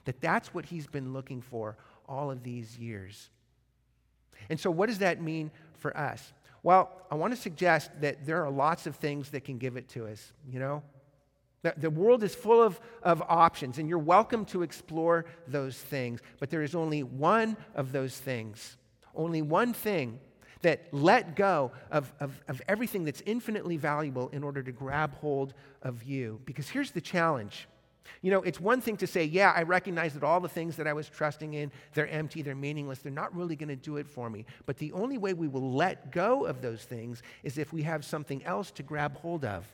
That 0.06 0.22
that's 0.22 0.54
what 0.54 0.66
he's 0.66 0.88
been 0.88 1.14
looking 1.14 1.42
for 1.42 1.78
all 2.08 2.32
of 2.32 2.44
these 2.44 2.78
years. 2.78 3.30
And 4.50 4.60
so, 4.60 4.72
what 4.72 4.88
does 4.88 5.00
that 5.00 5.22
mean 5.22 5.52
for 5.78 5.96
us? 5.96 6.34
Well, 6.64 6.92
I 7.10 7.16
want 7.16 7.34
to 7.34 7.40
suggest 7.40 7.92
that 8.02 8.26
there 8.26 8.44
are 8.44 8.52
lots 8.52 8.86
of 8.86 8.96
things 8.96 9.30
that 9.32 9.44
can 9.44 9.58
give 9.58 9.78
it 9.78 9.88
to 9.90 10.08
us, 10.08 10.32
you 10.48 10.60
know? 10.60 10.84
The, 11.63 11.91
world 11.91 12.24
is 12.24 12.34
full 12.34 12.62
of, 12.62 12.80
of 13.04 13.21
options, 13.21 13.78
and 13.78 13.88
you're 13.88 14.00
welcome 14.00 14.45
to 14.45 14.63
explore 14.63 15.26
those 15.47 15.78
things, 15.78 16.19
but 16.39 16.50
there 16.50 16.63
is 16.63 16.74
only 16.74 17.04
one 17.04 17.56
of 17.76 17.91
those 17.91 18.17
things, 18.17 18.78
only 19.13 19.43
one 19.43 19.74
thing 19.74 20.19
that 20.63 20.88
let 20.91 21.36
go 21.36 21.71
of, 21.91 22.12
of, 22.19 22.41
of 22.47 22.62
everything 22.67 23.04
that's 23.04 23.21
infinitely 23.28 23.78
valuable 23.78 24.30
in 24.30 24.43
order 24.43 24.63
to 24.63 24.71
grab 24.71 25.13
hold 25.15 25.54
of 25.84 26.04
you. 26.04 26.41
Because 26.45 26.67
here's 26.67 26.91
the 26.91 27.02
challenge. 27.02 27.67
You 28.24 28.32
know, 28.32 28.41
it's 28.41 28.60
one 28.60 28.82
thing 28.82 28.97
to 28.97 29.08
say, 29.08 29.24
yeah, 29.24 29.54
I 29.56 29.62
recognize 29.62 30.15
that 30.15 30.24
all 30.24 30.39
the 30.39 30.50
things 30.50 30.76
that 30.78 30.88
I 30.88 30.93
was 30.93 31.10
trusting 31.10 31.54
in, 31.54 31.71
they're 31.93 32.10
empty, 32.10 32.41
they're 32.41 32.56
meaningless, 32.56 33.00
they're 33.00 33.12
not 33.12 33.36
really 33.36 33.56
going 33.56 33.69
to 33.69 33.76
do 33.76 33.97
it 33.97 34.08
for 34.08 34.30
me. 34.30 34.45
But 34.65 34.78
the 34.78 34.91
only 34.93 35.17
way 35.19 35.34
we 35.34 35.47
will 35.47 35.74
let 35.74 36.12
go 36.12 36.45
of 36.45 36.62
those 36.62 36.84
things 36.84 37.21
is 37.43 37.58
if 37.60 37.71
we 37.71 37.84
have 37.84 38.04
something 38.04 38.43
else 38.45 38.71
to 38.71 38.84
grab 38.84 39.17
hold 39.17 39.45
of. 39.45 39.65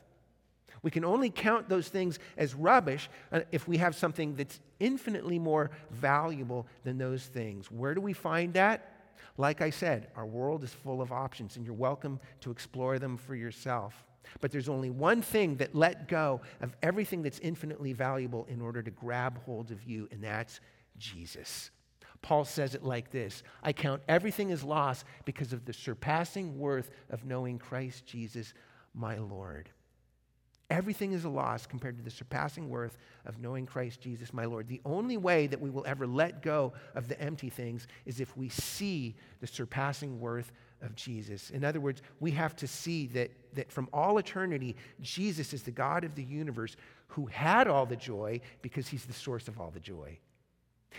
We 0.82 0.90
can 0.90 1.04
only 1.04 1.30
count 1.30 1.68
those 1.68 1.88
things 1.88 2.18
as 2.36 2.54
rubbish 2.54 3.08
uh, 3.32 3.40
if 3.52 3.66
we 3.66 3.76
have 3.78 3.94
something 3.94 4.36
that's 4.36 4.60
infinitely 4.80 5.38
more 5.38 5.70
valuable 5.90 6.66
than 6.84 6.98
those 6.98 7.24
things. 7.24 7.70
Where 7.70 7.94
do 7.94 8.00
we 8.00 8.12
find 8.12 8.54
that? 8.54 8.94
Like 9.36 9.60
I 9.60 9.70
said, 9.70 10.08
our 10.16 10.26
world 10.26 10.64
is 10.64 10.72
full 10.72 11.00
of 11.00 11.12
options, 11.12 11.56
and 11.56 11.64
you're 11.64 11.74
welcome 11.74 12.20
to 12.40 12.50
explore 12.50 12.98
them 12.98 13.16
for 13.16 13.34
yourself. 13.34 14.04
But 14.40 14.52
there's 14.52 14.68
only 14.68 14.90
one 14.90 15.22
thing 15.22 15.56
that 15.56 15.74
let 15.74 16.08
go 16.08 16.40
of 16.60 16.76
everything 16.82 17.22
that's 17.22 17.38
infinitely 17.38 17.92
valuable 17.92 18.46
in 18.48 18.60
order 18.60 18.82
to 18.82 18.90
grab 18.90 19.42
hold 19.44 19.70
of 19.70 19.82
you, 19.84 20.08
and 20.10 20.22
that's 20.22 20.60
Jesus. 20.98 21.70
Paul 22.20 22.44
says 22.44 22.74
it 22.74 22.82
like 22.82 23.10
this 23.10 23.42
I 23.62 23.72
count 23.72 24.02
everything 24.08 24.50
as 24.50 24.64
loss 24.64 25.04
because 25.24 25.52
of 25.52 25.64
the 25.64 25.72
surpassing 25.72 26.58
worth 26.58 26.90
of 27.10 27.24
knowing 27.24 27.58
Christ 27.58 28.06
Jesus, 28.06 28.54
my 28.94 29.16
Lord. 29.18 29.70
Everything 30.70 31.12
is 31.12 31.24
a 31.24 31.30
loss 31.30 31.66
compared 31.66 31.96
to 31.96 32.04
the 32.04 32.10
surpassing 32.10 32.68
worth 32.68 32.98
of 33.24 33.38
knowing 33.40 33.64
Christ 33.64 34.02
Jesus, 34.02 34.34
my 34.34 34.44
Lord. 34.44 34.68
The 34.68 34.82
only 34.84 35.16
way 35.16 35.46
that 35.46 35.60
we 35.60 35.70
will 35.70 35.84
ever 35.86 36.06
let 36.06 36.42
go 36.42 36.74
of 36.94 37.08
the 37.08 37.18
empty 37.20 37.48
things 37.48 37.88
is 38.04 38.20
if 38.20 38.36
we 38.36 38.50
see 38.50 39.16
the 39.40 39.46
surpassing 39.46 40.20
worth 40.20 40.52
of 40.82 40.94
Jesus. 40.94 41.50
In 41.50 41.64
other 41.64 41.80
words, 41.80 42.02
we 42.20 42.30
have 42.32 42.54
to 42.56 42.66
see 42.66 43.06
that, 43.08 43.30
that 43.54 43.72
from 43.72 43.88
all 43.94 44.18
eternity, 44.18 44.76
Jesus 45.00 45.54
is 45.54 45.62
the 45.62 45.70
God 45.70 46.04
of 46.04 46.14
the 46.14 46.22
universe 46.22 46.76
who 47.08 47.26
had 47.26 47.66
all 47.66 47.86
the 47.86 47.96
joy 47.96 48.40
because 48.60 48.88
he's 48.88 49.06
the 49.06 49.14
source 49.14 49.48
of 49.48 49.58
all 49.58 49.70
the 49.70 49.80
joy. 49.80 50.18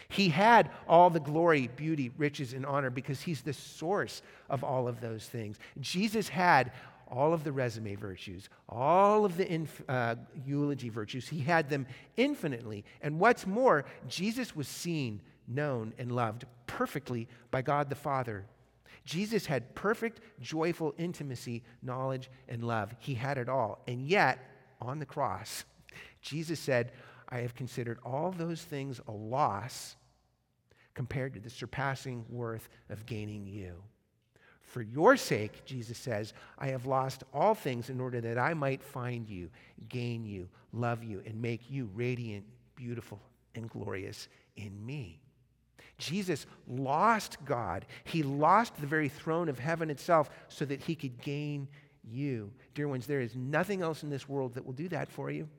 He 0.07 0.29
had 0.29 0.69
all 0.87 1.09
the 1.09 1.19
glory, 1.19 1.67
beauty, 1.75 2.11
riches, 2.17 2.53
and 2.53 2.65
honor 2.65 2.89
because 2.89 3.21
he's 3.21 3.41
the 3.41 3.53
source 3.53 4.21
of 4.49 4.63
all 4.63 4.87
of 4.87 5.01
those 5.01 5.25
things. 5.25 5.57
Jesus 5.79 6.29
had 6.29 6.71
all 7.11 7.33
of 7.33 7.43
the 7.43 7.51
resume 7.51 7.95
virtues, 7.95 8.49
all 8.67 9.25
of 9.25 9.37
the 9.37 9.51
inf- 9.51 9.83
uh, 9.89 10.15
eulogy 10.45 10.89
virtues. 10.89 11.27
He 11.27 11.39
had 11.39 11.69
them 11.69 11.87
infinitely. 12.17 12.85
And 13.01 13.19
what's 13.19 13.47
more, 13.47 13.85
Jesus 14.07 14.55
was 14.55 14.67
seen, 14.67 15.21
known, 15.47 15.93
and 15.97 16.11
loved 16.11 16.45
perfectly 16.67 17.27
by 17.51 17.61
God 17.61 17.89
the 17.89 17.95
Father. 17.95 18.45
Jesus 19.05 19.45
had 19.45 19.73
perfect, 19.75 20.21
joyful 20.39 20.93
intimacy, 20.97 21.63
knowledge, 21.81 22.29
and 22.47 22.63
love. 22.63 22.95
He 22.99 23.15
had 23.15 23.37
it 23.37 23.49
all. 23.49 23.81
And 23.87 24.07
yet, 24.07 24.39
on 24.81 24.99
the 24.99 25.05
cross, 25.05 25.65
Jesus 26.21 26.59
said, 26.59 26.91
I 27.27 27.39
have 27.39 27.55
considered 27.55 27.99
all 28.05 28.31
those 28.31 28.61
things 28.61 28.99
a 29.07 29.11
loss 29.11 29.95
compared 30.93 31.33
to 31.33 31.39
the 31.39 31.49
surpassing 31.49 32.25
worth 32.29 32.69
of 32.89 33.05
gaining 33.05 33.45
you. 33.47 33.83
For 34.69 34.83
your 34.83 35.17
sake, 35.17 35.65
Jesus 35.65 35.97
says, 35.97 36.33
I 36.59 36.67
have 36.67 36.85
lost 36.85 37.23
all 37.33 37.55
things 37.55 37.89
in 37.89 37.99
order 37.99 38.21
that 38.21 38.37
I 38.37 38.53
might 38.53 38.83
find 38.83 39.27
you, 39.27 39.49
gain 39.89 40.25
you, 40.25 40.47
love 40.73 41.03
you, 41.03 41.23
and 41.25 41.41
make 41.41 41.71
you 41.71 41.89
radiant, 41.95 42.45
beautiful, 42.75 43.19
and 43.55 43.67
glorious 43.67 44.27
in 44.57 44.85
me. 44.85 45.19
Jesus 45.97 46.45
lost 46.67 47.43
God. 47.45 47.87
He 48.03 48.21
lost 48.21 48.75
the 48.79 48.85
very 48.85 49.09
throne 49.09 49.49
of 49.49 49.57
heaven 49.57 49.89
itself 49.89 50.29
so 50.49 50.65
that 50.65 50.83
he 50.83 50.93
could 50.93 51.19
gain 51.19 51.67
you. 52.03 52.51
Dear 52.75 52.87
ones, 52.87 53.07
there 53.07 53.21
is 53.21 53.35
nothing 53.35 53.81
else 53.81 54.03
in 54.03 54.11
this 54.11 54.29
world 54.29 54.53
that 54.53 54.65
will 54.67 54.73
do 54.73 54.87
that 54.89 55.09
for 55.09 55.31
you. 55.31 55.49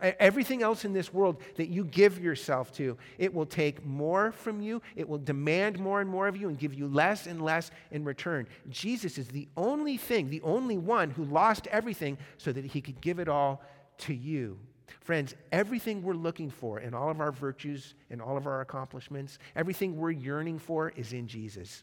Everything 0.00 0.62
else 0.62 0.84
in 0.84 0.92
this 0.92 1.12
world 1.12 1.40
that 1.56 1.68
you 1.68 1.84
give 1.84 2.18
yourself 2.18 2.72
to, 2.72 2.96
it 3.18 3.32
will 3.32 3.46
take 3.46 3.84
more 3.84 4.32
from 4.32 4.60
you. 4.60 4.80
It 4.96 5.08
will 5.08 5.18
demand 5.18 5.78
more 5.78 6.00
and 6.00 6.08
more 6.08 6.28
of 6.28 6.36
you 6.36 6.48
and 6.48 6.58
give 6.58 6.74
you 6.74 6.88
less 6.88 7.26
and 7.26 7.42
less 7.42 7.70
in 7.90 8.04
return. 8.04 8.46
Jesus 8.68 9.18
is 9.18 9.28
the 9.28 9.48
only 9.56 9.96
thing, 9.96 10.30
the 10.30 10.42
only 10.42 10.78
one 10.78 11.10
who 11.10 11.24
lost 11.24 11.66
everything 11.68 12.18
so 12.38 12.52
that 12.52 12.64
he 12.64 12.80
could 12.80 13.00
give 13.00 13.18
it 13.18 13.28
all 13.28 13.62
to 13.98 14.14
you. 14.14 14.58
Friends, 15.00 15.34
everything 15.52 16.02
we're 16.02 16.14
looking 16.14 16.50
for 16.50 16.80
in 16.80 16.94
all 16.94 17.10
of 17.10 17.20
our 17.20 17.32
virtues 17.32 17.94
and 18.10 18.20
all 18.20 18.36
of 18.36 18.46
our 18.46 18.60
accomplishments, 18.60 19.38
everything 19.56 19.96
we're 19.96 20.10
yearning 20.10 20.58
for 20.58 20.90
is 20.90 21.12
in 21.12 21.26
Jesus. 21.26 21.82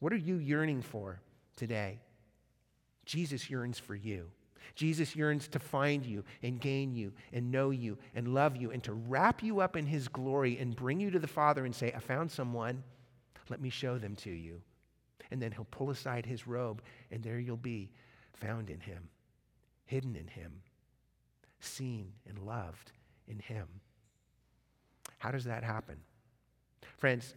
What 0.00 0.12
are 0.12 0.16
you 0.16 0.36
yearning 0.36 0.82
for 0.82 1.20
today? 1.56 2.00
Jesus 3.04 3.48
yearns 3.50 3.78
for 3.78 3.94
you. 3.94 4.30
Jesus 4.74 5.14
yearns 5.16 5.48
to 5.48 5.58
find 5.58 6.04
you 6.04 6.24
and 6.42 6.60
gain 6.60 6.94
you 6.94 7.12
and 7.32 7.50
know 7.50 7.70
you 7.70 7.98
and 8.14 8.34
love 8.34 8.56
you 8.56 8.70
and 8.70 8.82
to 8.84 8.92
wrap 8.92 9.42
you 9.42 9.60
up 9.60 9.76
in 9.76 9.86
his 9.86 10.08
glory 10.08 10.58
and 10.58 10.76
bring 10.76 11.00
you 11.00 11.10
to 11.10 11.18
the 11.18 11.26
Father 11.26 11.64
and 11.64 11.74
say, 11.74 11.92
I 11.94 11.98
found 12.00 12.30
someone. 12.30 12.82
Let 13.48 13.60
me 13.60 13.70
show 13.70 13.98
them 13.98 14.16
to 14.16 14.30
you. 14.30 14.60
And 15.30 15.40
then 15.40 15.52
he'll 15.52 15.66
pull 15.70 15.90
aside 15.90 16.26
his 16.26 16.46
robe, 16.46 16.82
and 17.10 17.22
there 17.22 17.38
you'll 17.38 17.56
be, 17.56 17.90
found 18.34 18.70
in 18.70 18.80
him, 18.80 19.08
hidden 19.86 20.14
in 20.14 20.26
him, 20.28 20.52
seen 21.60 22.12
and 22.28 22.38
loved 22.38 22.92
in 23.28 23.38
him. 23.38 23.66
How 25.18 25.30
does 25.30 25.44
that 25.44 25.64
happen? 25.64 25.96
Friends, 26.98 27.34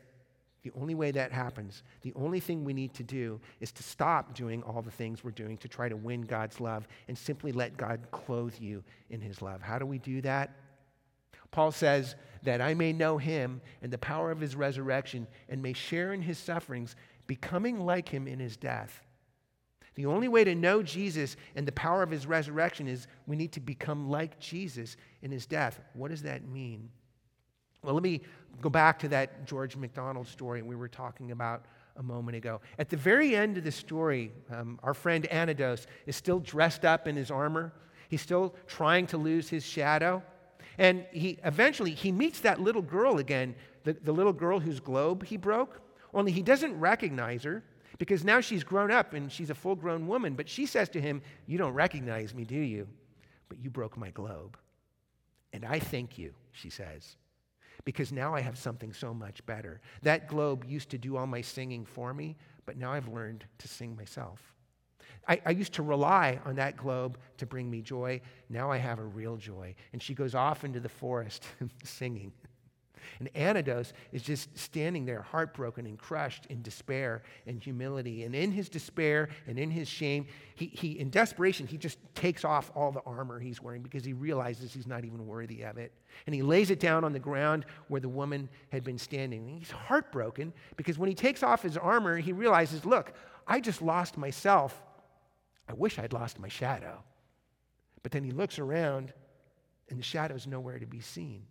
the 0.65 0.71
only 0.81 0.95
way 0.95 1.11
that 1.11 1.31
happens, 1.31 1.83
the 2.01 2.11
only 2.15 2.39
thing 2.39 2.65
we 2.65 2.73
need 2.73 2.91
to 2.95 3.03
do 3.03 3.39
is 3.59 3.71
to 3.71 3.83
stop 3.83 4.33
doing 4.33 4.63
all 4.63 4.81
the 4.81 4.89
things 4.89 5.23
we're 5.23 5.29
doing 5.29 5.57
to 5.59 5.67
try 5.67 5.87
to 5.87 5.95
win 5.95 6.21
God's 6.23 6.59
love 6.59 6.87
and 7.07 7.15
simply 7.15 7.51
let 7.51 7.77
God 7.77 7.99
clothe 8.09 8.55
you 8.59 8.83
in 9.11 9.21
his 9.21 9.43
love. 9.43 9.61
How 9.61 9.77
do 9.77 9.85
we 9.85 9.99
do 9.99 10.21
that? 10.21 10.49
Paul 11.51 11.71
says, 11.71 12.15
that 12.41 12.61
I 12.61 12.73
may 12.73 12.93
know 12.93 13.17
him 13.19 13.61
and 13.83 13.91
the 13.91 13.97
power 13.99 14.31
of 14.31 14.39
his 14.39 14.55
resurrection 14.55 15.27
and 15.49 15.61
may 15.61 15.73
share 15.73 16.13
in 16.13 16.21
his 16.21 16.37
sufferings, 16.37 16.95
becoming 17.27 17.79
like 17.79 18.09
him 18.09 18.27
in 18.27 18.39
his 18.39 18.57
death. 18.57 19.03
The 19.95 20.07
only 20.07 20.27
way 20.27 20.43
to 20.43 20.55
know 20.55 20.81
Jesus 20.81 21.37
and 21.55 21.67
the 21.67 21.71
power 21.71 22.01
of 22.01 22.11
his 22.11 22.25
resurrection 22.25 22.87
is 22.87 23.07
we 23.27 23.35
need 23.35 23.51
to 23.53 23.59
become 23.59 24.09
like 24.09 24.39
Jesus 24.39 24.97
in 25.21 25.31
his 25.31 25.45
death. 25.45 25.79
What 25.93 26.09
does 26.09 26.23
that 26.23 26.47
mean? 26.47 26.89
Well, 27.85 27.93
let 27.93 28.03
me 28.03 28.21
go 28.61 28.69
back 28.69 28.97
to 28.99 29.07
that 29.09 29.45
George 29.45 29.75
MacDonald 29.75 30.27
story 30.27 30.63
we 30.63 30.75
were 30.75 30.87
talking 30.87 31.31
about 31.31 31.65
a 31.97 32.03
moment 32.03 32.35
ago. 32.35 32.59
At 32.79 32.89
the 32.89 32.97
very 32.97 33.35
end 33.35 33.57
of 33.57 33.63
the 33.63 33.71
story, 33.71 34.31
um, 34.51 34.79
our 34.81 34.95
friend 34.95 35.27
Anodos 35.31 35.85
is 36.07 36.15
still 36.15 36.39
dressed 36.39 36.83
up 36.83 37.07
in 37.07 37.15
his 37.15 37.29
armor. 37.29 37.73
He's 38.09 38.21
still 38.21 38.55
trying 38.65 39.05
to 39.07 39.17
lose 39.17 39.49
his 39.49 39.63
shadow. 39.63 40.23
And 40.77 41.05
he 41.11 41.37
eventually 41.43 41.91
he 41.91 42.11
meets 42.11 42.39
that 42.41 42.59
little 42.59 42.81
girl 42.81 43.19
again, 43.19 43.55
the, 43.83 43.93
the 43.93 44.11
little 44.11 44.33
girl 44.33 44.59
whose 44.59 44.79
globe 44.79 45.23
he 45.23 45.37
broke. 45.37 45.79
Only 46.13 46.31
he 46.31 46.41
doesn't 46.41 46.77
recognize 46.79 47.43
her 47.43 47.63
because 47.99 48.23
now 48.23 48.41
she's 48.41 48.63
grown 48.63 48.89
up 48.89 49.13
and 49.13 49.31
she's 49.31 49.51
a 49.51 49.55
full 49.55 49.75
grown 49.75 50.07
woman. 50.07 50.33
But 50.33 50.49
she 50.49 50.65
says 50.65 50.89
to 50.89 51.01
him, 51.01 51.21
You 51.45 51.59
don't 51.59 51.73
recognize 51.73 52.33
me, 52.33 52.45
do 52.45 52.55
you? 52.55 52.87
But 53.47 53.59
you 53.59 53.69
broke 53.69 53.95
my 53.95 54.09
globe. 54.09 54.57
And 55.53 55.63
I 55.63 55.79
thank 55.79 56.17
you, 56.17 56.33
she 56.51 56.69
says 56.69 57.15
because 57.85 58.11
now 58.11 58.33
I 58.33 58.41
have 58.41 58.57
something 58.57 58.91
so 58.91 59.13
much 59.13 59.45
better. 59.45 59.79
That 60.01 60.27
globe 60.27 60.65
used 60.67 60.89
to 60.89 60.97
do 60.97 61.15
all 61.15 61.27
my 61.27 61.41
singing 61.41 61.85
for 61.85 62.13
me, 62.13 62.35
but 62.65 62.77
now 62.77 62.91
I've 62.91 63.07
learned 63.07 63.45
to 63.59 63.67
sing 63.67 63.95
myself. 63.95 64.41
I, 65.27 65.41
I, 65.45 65.51
used 65.51 65.73
to 65.73 65.83
rely 65.83 66.39
on 66.45 66.55
that 66.55 66.77
globe 66.77 67.17
to 67.37 67.45
bring 67.45 67.69
me 67.69 67.81
joy. 67.81 68.21
Now 68.49 68.71
I 68.71 68.77
have 68.77 68.99
a 68.99 69.03
real 69.03 69.37
joy. 69.37 69.73
And 69.93 70.01
she 70.01 70.13
goes 70.13 70.35
off 70.35 70.63
into 70.63 70.79
the 70.79 70.89
forest 70.89 71.45
singing. 71.83 72.31
And 73.19 73.31
Anodos 73.33 73.93
is 74.11 74.21
just 74.21 74.57
standing 74.57 75.05
there, 75.05 75.21
heartbroken 75.21 75.85
and 75.85 75.97
crushed 75.97 76.45
in 76.47 76.61
despair 76.61 77.23
and 77.45 77.61
humility. 77.61 78.23
And 78.23 78.35
in 78.35 78.51
his 78.51 78.69
despair 78.69 79.29
and 79.47 79.57
in 79.57 79.71
his 79.71 79.87
shame, 79.87 80.27
he, 80.55 80.67
he, 80.67 80.99
in 80.99 81.09
desperation, 81.09 81.67
he 81.67 81.77
just 81.77 81.97
takes 82.13 82.45
off 82.45 82.71
all 82.75 82.91
the 82.91 83.01
armor 83.05 83.39
he's 83.39 83.61
wearing 83.61 83.81
because 83.81 84.05
he 84.05 84.13
realizes 84.13 84.73
he's 84.73 84.87
not 84.87 85.05
even 85.05 85.27
worthy 85.27 85.63
of 85.63 85.77
it. 85.77 85.91
And 86.25 86.33
he 86.33 86.41
lays 86.41 86.71
it 86.71 86.79
down 86.79 87.03
on 87.03 87.13
the 87.13 87.19
ground 87.19 87.65
where 87.87 88.01
the 88.01 88.09
woman 88.09 88.49
had 88.71 88.83
been 88.83 88.97
standing. 88.97 89.47
And 89.49 89.59
he's 89.59 89.71
heartbroken 89.71 90.53
because 90.77 90.97
when 90.97 91.09
he 91.09 91.15
takes 91.15 91.43
off 91.43 91.61
his 91.61 91.77
armor, 91.77 92.17
he 92.17 92.31
realizes, 92.31 92.85
look, 92.85 93.13
I 93.47 93.59
just 93.59 93.81
lost 93.81 94.17
myself. 94.17 94.81
I 95.67 95.73
wish 95.73 95.99
I'd 95.99 96.13
lost 96.13 96.39
my 96.39 96.47
shadow. 96.47 97.03
But 98.03 98.11
then 98.11 98.23
he 98.23 98.31
looks 98.31 98.59
around 98.59 99.13
and 99.89 99.99
the 99.99 100.03
shadow's 100.03 100.47
nowhere 100.47 100.79
to 100.79 100.85
be 100.85 100.99
seen. 100.99 101.43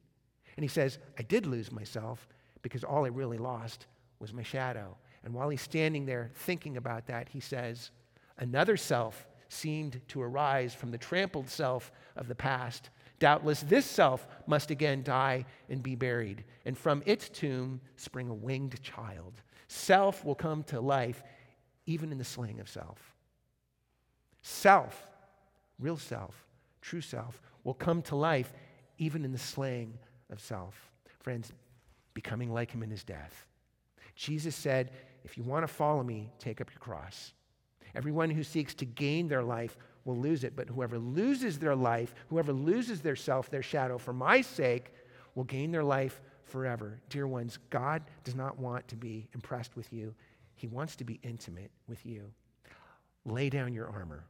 And 0.56 0.64
he 0.64 0.68
says, 0.68 0.98
I 1.18 1.22
did 1.22 1.46
lose 1.46 1.72
myself 1.72 2.28
because 2.62 2.84
all 2.84 3.04
I 3.04 3.08
really 3.08 3.38
lost 3.38 3.86
was 4.18 4.32
my 4.32 4.42
shadow. 4.42 4.96
And 5.24 5.34
while 5.34 5.48
he's 5.48 5.62
standing 5.62 6.06
there 6.06 6.30
thinking 6.34 6.76
about 6.76 7.06
that, 7.06 7.28
he 7.28 7.40
says, 7.40 7.90
Another 8.38 8.76
self 8.76 9.26
seemed 9.48 10.00
to 10.08 10.22
arise 10.22 10.74
from 10.74 10.90
the 10.90 10.98
trampled 10.98 11.48
self 11.48 11.92
of 12.16 12.28
the 12.28 12.34
past. 12.34 12.90
Doubtless, 13.20 13.60
this 13.60 13.86
self 13.86 14.26
must 14.46 14.70
again 14.70 15.02
die 15.02 15.46
and 15.68 15.82
be 15.82 15.94
buried, 15.94 16.44
and 16.64 16.76
from 16.76 17.02
its 17.06 17.28
tomb 17.28 17.80
spring 17.96 18.28
a 18.28 18.34
winged 18.34 18.82
child. 18.82 19.34
Self 19.68 20.24
will 20.24 20.34
come 20.34 20.62
to 20.64 20.80
life 20.80 21.22
even 21.86 22.12
in 22.12 22.18
the 22.18 22.24
slaying 22.24 22.60
of 22.60 22.68
self. 22.68 23.14
Self, 24.42 25.06
real 25.78 25.96
self, 25.96 26.46
true 26.80 27.00
self, 27.00 27.40
will 27.62 27.74
come 27.74 28.02
to 28.02 28.16
life 28.16 28.52
even 28.98 29.24
in 29.24 29.32
the 29.32 29.38
slaying 29.38 29.98
of 30.30 30.40
self. 30.40 30.90
Friends, 31.20 31.52
becoming 32.12 32.52
like 32.52 32.70
him 32.70 32.82
in 32.82 32.90
his 32.90 33.04
death. 33.04 33.46
Jesus 34.14 34.54
said, 34.54 34.90
If 35.24 35.36
you 35.36 35.42
want 35.42 35.64
to 35.64 35.72
follow 35.72 36.02
me, 36.02 36.30
take 36.38 36.60
up 36.60 36.70
your 36.70 36.80
cross. 36.80 37.32
Everyone 37.94 38.30
who 38.30 38.42
seeks 38.42 38.74
to 38.74 38.84
gain 38.84 39.28
their 39.28 39.42
life 39.42 39.76
will 40.04 40.16
lose 40.16 40.44
it, 40.44 40.56
but 40.56 40.68
whoever 40.68 40.98
loses 40.98 41.58
their 41.58 41.74
life, 41.74 42.14
whoever 42.28 42.52
loses 42.52 43.00
their 43.00 43.16
self, 43.16 43.50
their 43.50 43.62
shadow, 43.62 43.98
for 43.98 44.12
my 44.12 44.40
sake, 44.40 44.92
will 45.34 45.44
gain 45.44 45.70
their 45.70 45.84
life 45.84 46.20
forever. 46.44 47.00
Dear 47.08 47.26
ones, 47.26 47.58
God 47.70 48.02
does 48.22 48.34
not 48.34 48.58
want 48.58 48.86
to 48.88 48.96
be 48.96 49.28
impressed 49.34 49.76
with 49.76 49.92
you, 49.92 50.14
He 50.54 50.66
wants 50.66 50.96
to 50.96 51.04
be 51.04 51.20
intimate 51.22 51.70
with 51.88 52.04
you. 52.04 52.30
Lay 53.24 53.48
down 53.48 53.72
your 53.72 53.88
armor, 53.88 54.24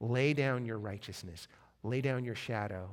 lay 0.00 0.32
down 0.32 0.64
your 0.64 0.78
righteousness, 0.78 1.48
lay 1.82 2.00
down 2.00 2.24
your 2.24 2.36
shadow, 2.36 2.88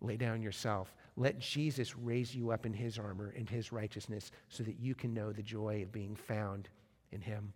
lay 0.00 0.16
down 0.16 0.42
yourself. 0.42 0.94
Let 1.16 1.38
Jesus 1.38 1.96
raise 1.96 2.34
you 2.34 2.50
up 2.50 2.64
in 2.64 2.72
His 2.72 2.98
armor, 2.98 3.32
in 3.36 3.46
His 3.46 3.72
righteousness, 3.72 4.30
so 4.48 4.62
that 4.62 4.80
you 4.80 4.94
can 4.94 5.12
know 5.12 5.32
the 5.32 5.42
joy 5.42 5.82
of 5.82 5.92
being 5.92 6.16
found 6.16 6.68
in 7.10 7.20
Him. 7.20 7.52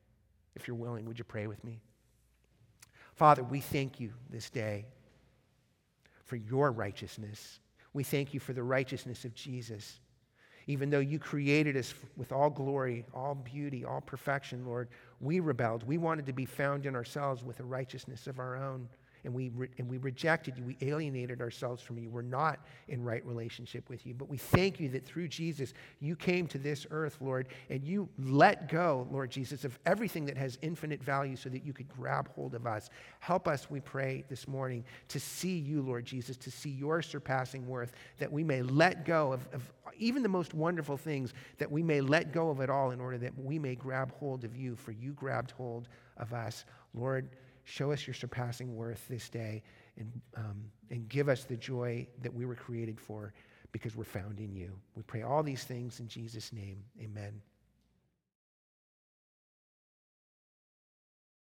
If 0.54 0.68
you're 0.68 0.76
willing, 0.76 1.06
would 1.06 1.18
you 1.18 1.24
pray 1.24 1.46
with 1.46 1.62
me? 1.64 1.80
Father, 3.14 3.42
we 3.42 3.60
thank 3.60 3.98
you 3.98 4.12
this 4.28 4.50
day 4.50 4.86
for 6.24 6.36
your 6.36 6.70
righteousness. 6.70 7.60
We 7.94 8.04
thank 8.04 8.34
you 8.34 8.40
for 8.40 8.52
the 8.52 8.62
righteousness 8.62 9.24
of 9.24 9.34
Jesus. 9.34 10.00
Even 10.66 10.90
though 10.90 10.98
you 10.98 11.18
created 11.18 11.76
us 11.76 11.94
with 12.16 12.32
all 12.32 12.50
glory, 12.50 13.06
all 13.14 13.34
beauty, 13.36 13.84
all 13.84 14.00
perfection, 14.00 14.66
Lord, 14.66 14.88
we 15.20 15.40
rebelled. 15.40 15.86
We 15.86 15.96
wanted 15.96 16.26
to 16.26 16.32
be 16.32 16.44
found 16.44 16.84
in 16.84 16.94
ourselves 16.94 17.44
with 17.44 17.60
a 17.60 17.64
righteousness 17.64 18.26
of 18.26 18.38
our 18.38 18.56
own 18.56 18.88
and 19.26 19.34
we, 19.34 19.50
re- 19.50 19.68
and 19.78 19.88
we 19.88 19.98
rejected 19.98 20.56
you. 20.56 20.64
We 20.64 20.76
alienated 20.80 21.40
ourselves 21.40 21.82
from 21.82 21.98
you. 21.98 22.08
We're 22.08 22.22
not 22.22 22.60
in 22.86 23.02
right 23.02 23.26
relationship 23.26 23.90
with 23.90 24.06
you. 24.06 24.14
But 24.14 24.28
we 24.28 24.36
thank 24.36 24.78
you 24.78 24.88
that 24.90 25.04
through 25.04 25.26
Jesus, 25.26 25.74
you 25.98 26.14
came 26.14 26.46
to 26.46 26.58
this 26.58 26.86
earth, 26.92 27.18
Lord, 27.20 27.48
and 27.68 27.84
you 27.84 28.08
let 28.20 28.68
go, 28.68 29.08
Lord 29.10 29.30
Jesus, 29.30 29.64
of 29.64 29.78
everything 29.84 30.26
that 30.26 30.36
has 30.36 30.58
infinite 30.62 31.02
value 31.02 31.34
so 31.34 31.48
that 31.48 31.64
you 31.64 31.72
could 31.72 31.88
grab 31.88 32.28
hold 32.36 32.54
of 32.54 32.68
us. 32.68 32.88
Help 33.18 33.48
us, 33.48 33.68
we 33.68 33.80
pray 33.80 34.24
this 34.28 34.46
morning, 34.46 34.84
to 35.08 35.18
see 35.18 35.58
you, 35.58 35.82
Lord 35.82 36.04
Jesus, 36.04 36.36
to 36.36 36.50
see 36.50 36.70
your 36.70 37.02
surpassing 37.02 37.66
worth, 37.66 37.92
that 38.18 38.30
we 38.30 38.44
may 38.44 38.62
let 38.62 39.04
go 39.04 39.32
of, 39.32 39.48
of 39.52 39.72
even 39.98 40.22
the 40.22 40.28
most 40.28 40.54
wonderful 40.54 40.96
things, 40.96 41.34
that 41.58 41.70
we 41.70 41.82
may 41.82 42.00
let 42.00 42.32
go 42.32 42.48
of 42.50 42.60
it 42.60 42.70
all 42.70 42.92
in 42.92 43.00
order 43.00 43.18
that 43.18 43.36
we 43.36 43.58
may 43.58 43.74
grab 43.74 44.12
hold 44.12 44.44
of 44.44 44.56
you, 44.56 44.76
for 44.76 44.92
you 44.92 45.12
grabbed 45.14 45.50
hold 45.50 45.88
of 46.16 46.32
us. 46.32 46.64
Lord, 46.94 47.28
Show 47.68 47.90
us 47.90 48.06
your 48.06 48.14
surpassing 48.14 48.76
worth 48.76 49.06
this 49.08 49.28
day 49.28 49.60
and, 49.98 50.20
um, 50.36 50.70
and 50.90 51.08
give 51.08 51.28
us 51.28 51.42
the 51.42 51.56
joy 51.56 52.06
that 52.22 52.32
we 52.32 52.46
were 52.46 52.54
created 52.54 53.00
for 53.00 53.34
because 53.72 53.96
we're 53.96 54.04
found 54.04 54.38
in 54.38 54.54
you. 54.54 54.70
We 54.94 55.02
pray 55.02 55.22
all 55.22 55.42
these 55.42 55.64
things 55.64 55.98
in 55.98 56.06
Jesus' 56.06 56.52
name. 56.52 56.78
Amen. 57.02 57.42